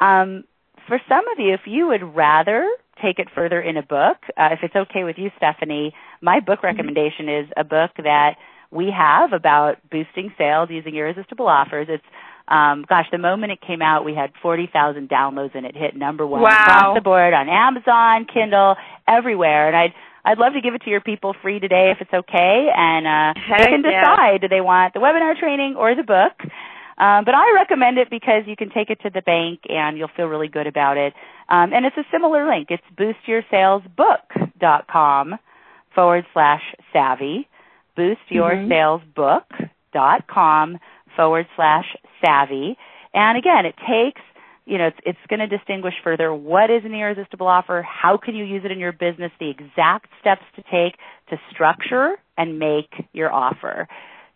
Um, 0.00 0.44
for 0.86 0.98
some 1.08 1.28
of 1.28 1.38
you, 1.38 1.54
if 1.54 1.62
you 1.66 1.88
would 1.88 2.14
rather 2.14 2.68
take 3.02 3.18
it 3.18 3.28
further 3.34 3.60
in 3.60 3.76
a 3.76 3.82
book, 3.82 4.18
uh, 4.36 4.48
if 4.52 4.60
it's 4.62 4.76
okay 4.76 5.04
with 5.04 5.16
you, 5.18 5.30
Stephanie, 5.36 5.94
my 6.20 6.40
book 6.40 6.58
mm-hmm. 6.58 6.66
recommendation 6.66 7.28
is 7.28 7.48
a 7.56 7.64
book 7.64 7.90
that 7.98 8.36
we 8.72 8.90
have 8.90 9.32
about 9.32 9.76
boosting 9.90 10.32
sales 10.38 10.70
using 10.70 10.96
irresistible 10.96 11.46
offers. 11.46 11.88
It's 11.90 12.04
um, 12.48 12.84
gosh, 12.88 13.06
the 13.12 13.18
moment 13.18 13.52
it 13.52 13.60
came 13.60 13.82
out, 13.82 14.04
we 14.04 14.14
had 14.14 14.32
40,000 14.42 15.08
downloads 15.08 15.54
and 15.54 15.64
it 15.64 15.76
hit 15.76 15.94
number 15.94 16.26
one 16.26 16.42
wow. 16.42 16.50
across 16.50 16.96
the 16.96 17.00
board 17.00 17.32
on 17.32 17.48
Amazon, 17.48 18.26
Kindle, 18.32 18.74
everywhere. 19.06 19.68
And 19.68 19.76
I'd 19.76 19.94
I'd 20.24 20.38
love 20.38 20.52
to 20.52 20.60
give 20.60 20.74
it 20.74 20.82
to 20.82 20.90
your 20.90 21.00
people 21.00 21.34
free 21.42 21.58
today 21.58 21.90
if 21.90 22.00
it's 22.00 22.12
okay, 22.12 22.68
and 22.76 23.04
uh, 23.06 23.34
they 23.58 23.66
can 23.66 23.82
decide 23.82 24.34
yeah. 24.34 24.38
do 24.38 24.46
they 24.48 24.60
want 24.60 24.94
the 24.94 25.00
webinar 25.00 25.36
training 25.38 25.74
or 25.76 25.96
the 25.96 26.04
book. 26.04 26.40
Um, 26.96 27.24
but 27.24 27.34
I 27.34 27.50
recommend 27.54 27.98
it 27.98 28.08
because 28.08 28.44
you 28.46 28.54
can 28.54 28.70
take 28.70 28.90
it 28.90 29.00
to 29.02 29.10
the 29.10 29.22
bank 29.22 29.62
and 29.68 29.98
you'll 29.98 30.12
feel 30.14 30.26
really 30.26 30.46
good 30.46 30.68
about 30.68 30.96
it. 30.96 31.12
Um, 31.48 31.72
and 31.72 31.84
it's 31.84 31.96
a 31.96 32.04
similar 32.12 32.46
link. 32.48 32.68
It's 32.70 32.84
boostyoursalesbook.com 32.96 35.38
forward 35.94 36.24
slash 36.32 36.62
savvy 36.92 37.48
boostyoursalesbook.com 37.98 40.74
mm-hmm. 40.74 41.16
forward 41.16 41.46
slash 41.56 41.96
savvy. 42.24 42.76
And 43.14 43.36
again, 43.36 43.66
it 43.66 43.74
takes, 43.76 44.22
you 44.64 44.78
know, 44.78 44.86
it's, 44.86 44.96
it's 45.04 45.18
going 45.28 45.40
to 45.40 45.46
distinguish 45.46 45.92
further 46.02 46.32
what 46.32 46.70
is 46.70 46.82
an 46.84 46.94
irresistible 46.94 47.46
offer, 47.46 47.82
how 47.82 48.16
can 48.16 48.34
you 48.34 48.44
use 48.44 48.64
it 48.64 48.70
in 48.70 48.78
your 48.78 48.92
business, 48.92 49.30
the 49.38 49.50
exact 49.50 50.08
steps 50.20 50.44
to 50.56 50.62
take 50.62 50.96
to 51.30 51.38
structure 51.50 52.16
and 52.36 52.58
make 52.58 52.92
your 53.12 53.32
offer. 53.32 53.88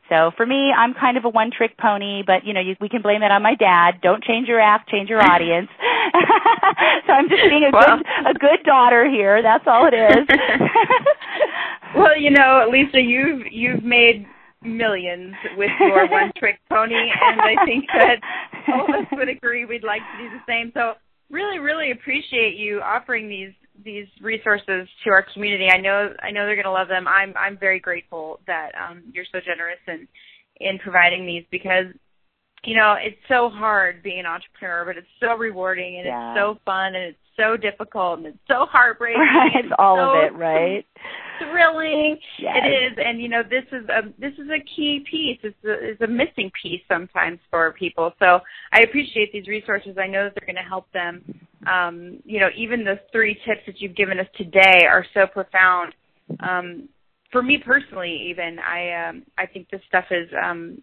So 0.09 0.31
for 0.37 0.47
me, 0.47 0.71
I'm 0.71 0.95
kind 0.95 1.17
of 1.17 1.25
a 1.25 1.29
one-trick 1.29 1.77
pony, 1.79 2.23
but 2.25 2.45
you 2.45 2.53
know, 2.53 2.61
you, 2.61 2.77
we 2.81 2.89
can 2.89 3.03
blame 3.03 3.21
that 3.21 3.33
on 3.33 3.43
my 3.43 3.57
dad. 3.57 4.01
Don't 4.03 4.23
change 4.23 4.47
your 4.47 4.61
app, 4.61 4.87
change 4.89 5.09
your 5.09 5.21
audience. 5.21 5.69
so 7.07 7.13
I'm 7.13 7.29
just 7.29 7.43
being 7.43 7.65
a 7.65 7.71
well, 7.73 7.99
good 7.99 8.07
a 8.31 8.35
good 8.35 8.63
daughter 8.65 9.11
here. 9.11 9.43
That's 9.43 9.65
all 9.67 9.89
it 9.91 9.95
is. 9.95 10.29
well, 11.97 12.19
you 12.19 12.31
know, 12.31 12.69
Lisa, 12.71 13.01
you've 13.01 13.47
you've 13.51 13.83
made 13.83 14.27
millions 14.63 15.35
with 15.57 15.71
your 15.81 16.09
one-trick 16.11 16.59
pony, 16.69 16.95
and 16.95 17.41
I 17.41 17.65
think 17.65 17.85
that 17.95 18.21
all 18.69 18.85
of 18.85 18.91
us 18.91 19.07
would 19.13 19.29
agree 19.29 19.65
we'd 19.65 19.85
like 19.85 20.03
to 20.03 20.23
do 20.23 20.31
the 20.31 20.43
same. 20.47 20.73
So 20.75 20.95
really, 21.31 21.59
really 21.59 21.91
appreciate 21.91 22.57
you 22.57 22.81
offering 22.81 23.29
these 23.29 23.53
these 23.85 24.07
resources 24.23 24.89
to 25.05 25.11
our 25.11 25.25
community. 25.35 25.69
I 25.69 25.79
know 25.79 26.13
I 26.23 26.31
know 26.31 26.47
they're 26.47 26.57
going 26.57 26.65
to 26.65 26.73
love 26.73 26.89
them. 26.89 27.07
I'm 27.09 27.35
I'm 27.37 27.59
very 27.59 27.81
grateful 27.81 28.41
that 28.47 28.71
um, 28.75 29.03
you're 29.13 29.27
so 29.33 29.39
generous 29.45 29.79
in 29.87 30.07
in 30.61 30.79
providing 30.79 31.27
these 31.27 31.45
because 31.51 31.87
you 32.65 32.77
know 32.77 32.97
it's 32.99 33.19
so 33.29 33.51
hard 33.51 34.03
being 34.03 34.21
an 34.21 34.27
entrepreneur, 34.27 34.85
but 34.87 34.97
it's 34.97 35.07
so 35.21 35.37
rewarding 35.37 35.97
and 35.99 36.07
yeah. 36.07 36.33
it's 36.33 36.39
so 36.39 36.59
fun 36.65 36.95
and 36.95 37.05
it's 37.05 37.19
so 37.37 37.57
difficult 37.57 38.19
and 38.19 38.29
it's 38.29 38.39
so 38.49 38.67
heartbreaking. 38.71 39.21
Right, 39.35 39.65
it's 39.65 39.75
all 39.79 39.97
so 39.97 40.19
of 40.19 40.25
it, 40.25 40.37
right? 40.37 40.87
Thrilling. 41.39 42.19
Yes. 42.39 42.57
It 42.63 42.69
is, 42.69 42.99
and 43.05 43.21
you 43.21 43.29
know 43.29 43.43
this 43.43 43.65
is 43.73 43.89
a 43.89 44.03
this 44.19 44.33
is 44.35 44.49
a 44.51 44.61
key 44.75 45.05
piece. 45.11 45.39
It's 45.43 45.57
a, 45.65 45.73
it's 45.73 46.01
a 46.01 46.07
missing 46.07 46.51
piece 46.61 46.83
sometimes 46.89 47.39
for 47.51 47.73
people. 47.73 48.13
So 48.19 48.41
I 48.73 48.81
appreciate 48.81 49.33
these 49.33 49.49
resources. 49.49 49.97
I 49.99 50.07
know 50.07 50.25
that 50.25 50.35
they're 50.35 50.47
going 50.47 50.63
to 50.63 50.69
help 50.69 50.91
them. 50.93 51.23
Um, 51.67 52.19
you 52.25 52.41
know, 52.41 52.49
even 52.57 52.85
the 52.85 53.01
three 53.13 53.35
tips 53.45 53.63
that 53.67 53.81
you've 53.81 53.97
given 53.97 54.19
us 54.21 54.27
today 54.37 54.87
are 54.89 55.05
so 55.15 55.27
profound. 55.27 55.95
Um, 56.41 56.89
for 57.33 57.43
me 57.43 57.59
personally, 57.65 58.29
even 58.31 58.59
I 58.59 59.09
um, 59.09 59.23
I 59.39 59.47
think 59.47 59.69
this 59.71 59.81
stuff 59.89 60.05
is 60.11 60.29
um, 60.43 60.81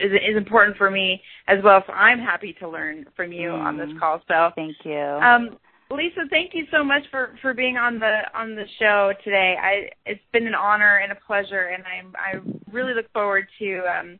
is 0.00 0.12
is 0.12 0.36
important 0.36 0.76
for 0.76 0.90
me 0.90 1.22
as 1.48 1.58
well. 1.62 1.82
So 1.86 1.92
I'm 1.92 2.18
happy 2.18 2.54
to 2.60 2.68
learn 2.68 3.06
from 3.16 3.32
you 3.32 3.50
mm. 3.50 3.60
on 3.60 3.76
this 3.76 3.88
mm. 3.88 3.98
call. 3.98 4.22
So 4.28 4.50
thank 4.54 4.76
you. 4.84 4.98
Um, 4.98 5.58
Lisa, 5.96 6.22
thank 6.30 6.54
you 6.54 6.66
so 6.70 6.82
much 6.82 7.02
for 7.10 7.34
for 7.42 7.52
being 7.52 7.76
on 7.76 7.98
the 7.98 8.22
on 8.34 8.54
the 8.54 8.64
show 8.78 9.12
today. 9.24 9.56
I 9.60 9.90
it's 10.06 10.22
been 10.32 10.46
an 10.46 10.54
honor 10.54 10.98
and 10.98 11.12
a 11.12 11.18
pleasure, 11.26 11.68
and 11.74 11.84
I 11.84 12.02
I 12.18 12.40
really 12.72 12.94
look 12.94 13.12
forward 13.12 13.46
to 13.58 13.80
um, 13.80 14.18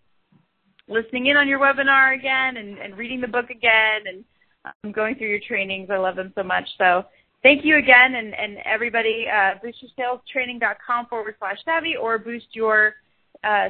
listening 0.88 1.26
in 1.26 1.36
on 1.36 1.48
your 1.48 1.58
webinar 1.58 2.14
again 2.14 2.58
and, 2.58 2.78
and 2.78 2.96
reading 2.96 3.20
the 3.20 3.28
book 3.28 3.50
again 3.50 4.02
and 4.06 4.24
um, 4.64 4.92
going 4.92 5.14
through 5.14 5.28
your 5.28 5.40
trainings. 5.46 5.88
I 5.90 5.96
love 5.96 6.16
them 6.16 6.32
so 6.34 6.42
much. 6.42 6.68
So 6.76 7.04
thank 7.42 7.64
you 7.64 7.78
again, 7.78 8.16
and 8.16 8.34
and 8.34 8.58
everybody, 8.64 9.26
uh, 9.28 9.54
boostyoursalestraining.com 9.64 11.06
forward 11.06 11.36
slash 11.38 11.58
savvy 11.64 11.96
or 11.96 12.18
boostyour 12.18 12.92
uh, 13.44 13.68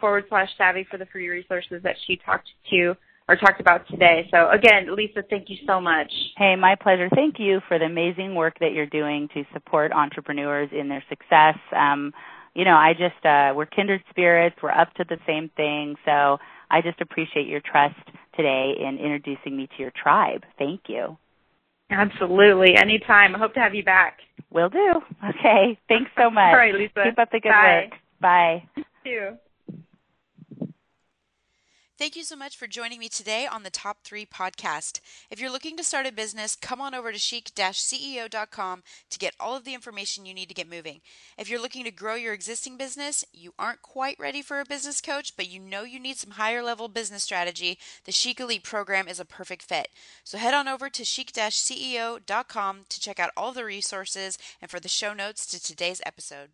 forward 0.00 0.24
slash 0.28 0.48
savvy 0.56 0.86
for 0.90 0.96
the 0.96 1.06
free 1.06 1.28
resources 1.28 1.82
that 1.82 1.96
she 2.06 2.16
talked 2.24 2.48
to 2.70 2.96
or 3.28 3.36
talked 3.36 3.60
about 3.60 3.86
today. 3.88 4.28
So 4.30 4.50
again, 4.50 4.94
Lisa, 4.94 5.22
thank 5.28 5.48
you 5.48 5.56
so 5.66 5.80
much. 5.80 6.12
Hey, 6.36 6.56
my 6.56 6.74
pleasure. 6.74 7.08
Thank 7.14 7.36
you 7.38 7.60
for 7.68 7.78
the 7.78 7.84
amazing 7.84 8.34
work 8.34 8.58
that 8.60 8.72
you're 8.72 8.86
doing 8.86 9.28
to 9.34 9.44
support 9.52 9.92
entrepreneurs 9.92 10.70
in 10.72 10.88
their 10.88 11.04
success. 11.08 11.56
Um, 11.74 12.12
you 12.54 12.64
know, 12.64 12.74
I 12.74 12.92
just 12.92 13.24
uh, 13.24 13.54
we're 13.56 13.66
kindred 13.66 14.02
spirits. 14.10 14.56
We're 14.62 14.72
up 14.72 14.92
to 14.94 15.04
the 15.08 15.18
same 15.26 15.50
thing. 15.56 15.96
So 16.04 16.38
I 16.70 16.82
just 16.82 17.00
appreciate 17.00 17.46
your 17.46 17.60
trust 17.60 17.96
today 18.36 18.74
in 18.78 18.98
introducing 18.98 19.56
me 19.56 19.68
to 19.76 19.82
your 19.82 19.92
tribe. 20.00 20.42
Thank 20.58 20.82
you. 20.88 21.16
Absolutely. 21.90 22.76
Anytime. 22.76 23.34
I 23.34 23.38
hope 23.38 23.54
to 23.54 23.60
have 23.60 23.74
you 23.74 23.84
back. 23.84 24.18
Will 24.50 24.68
do. 24.68 24.92
Okay. 25.28 25.78
Thanks 25.88 26.10
so 26.16 26.30
much. 26.30 26.52
All 26.52 26.56
right, 26.56 26.74
Lisa. 26.74 27.04
Keep 27.04 27.18
up 27.18 27.30
the 27.30 27.40
good 27.40 27.50
Bye. 27.50 27.88
work. 27.90 28.00
Bye. 28.20 28.68
You 28.76 28.84
too. 29.04 29.36
Thank 32.02 32.16
you 32.16 32.24
so 32.24 32.34
much 32.34 32.56
for 32.56 32.66
joining 32.66 32.98
me 32.98 33.08
today 33.08 33.46
on 33.46 33.62
the 33.62 33.70
Top 33.70 33.98
3 34.02 34.26
podcast. 34.26 34.98
If 35.30 35.38
you're 35.38 35.52
looking 35.52 35.76
to 35.76 35.84
start 35.84 36.04
a 36.04 36.10
business, 36.10 36.56
come 36.56 36.80
on 36.80 36.96
over 36.96 37.12
to 37.12 37.18
chic-ceo.com 37.18 38.82
to 39.08 39.18
get 39.20 39.36
all 39.38 39.56
of 39.56 39.62
the 39.62 39.72
information 39.72 40.26
you 40.26 40.34
need 40.34 40.48
to 40.48 40.54
get 40.54 40.68
moving. 40.68 41.00
If 41.38 41.48
you're 41.48 41.62
looking 41.62 41.84
to 41.84 41.92
grow 41.92 42.16
your 42.16 42.32
existing 42.32 42.76
business, 42.76 43.24
you 43.32 43.54
aren't 43.56 43.82
quite 43.82 44.18
ready 44.18 44.42
for 44.42 44.58
a 44.58 44.64
business 44.64 45.00
coach, 45.00 45.36
but 45.36 45.48
you 45.48 45.60
know 45.60 45.84
you 45.84 46.00
need 46.00 46.16
some 46.16 46.32
higher 46.32 46.60
level 46.60 46.88
business 46.88 47.22
strategy, 47.22 47.78
the 48.04 48.10
Chic 48.10 48.40
Elite 48.40 48.64
program 48.64 49.06
is 49.06 49.20
a 49.20 49.24
perfect 49.24 49.62
fit. 49.62 49.86
So 50.24 50.38
head 50.38 50.54
on 50.54 50.66
over 50.66 50.90
to 50.90 51.04
chic-ceo.com 51.04 52.80
to 52.88 53.00
check 53.00 53.20
out 53.20 53.30
all 53.36 53.52
the 53.52 53.64
resources 53.64 54.38
and 54.60 54.68
for 54.68 54.80
the 54.80 54.88
show 54.88 55.14
notes 55.14 55.46
to 55.46 55.62
today's 55.62 56.02
episode. 56.04 56.48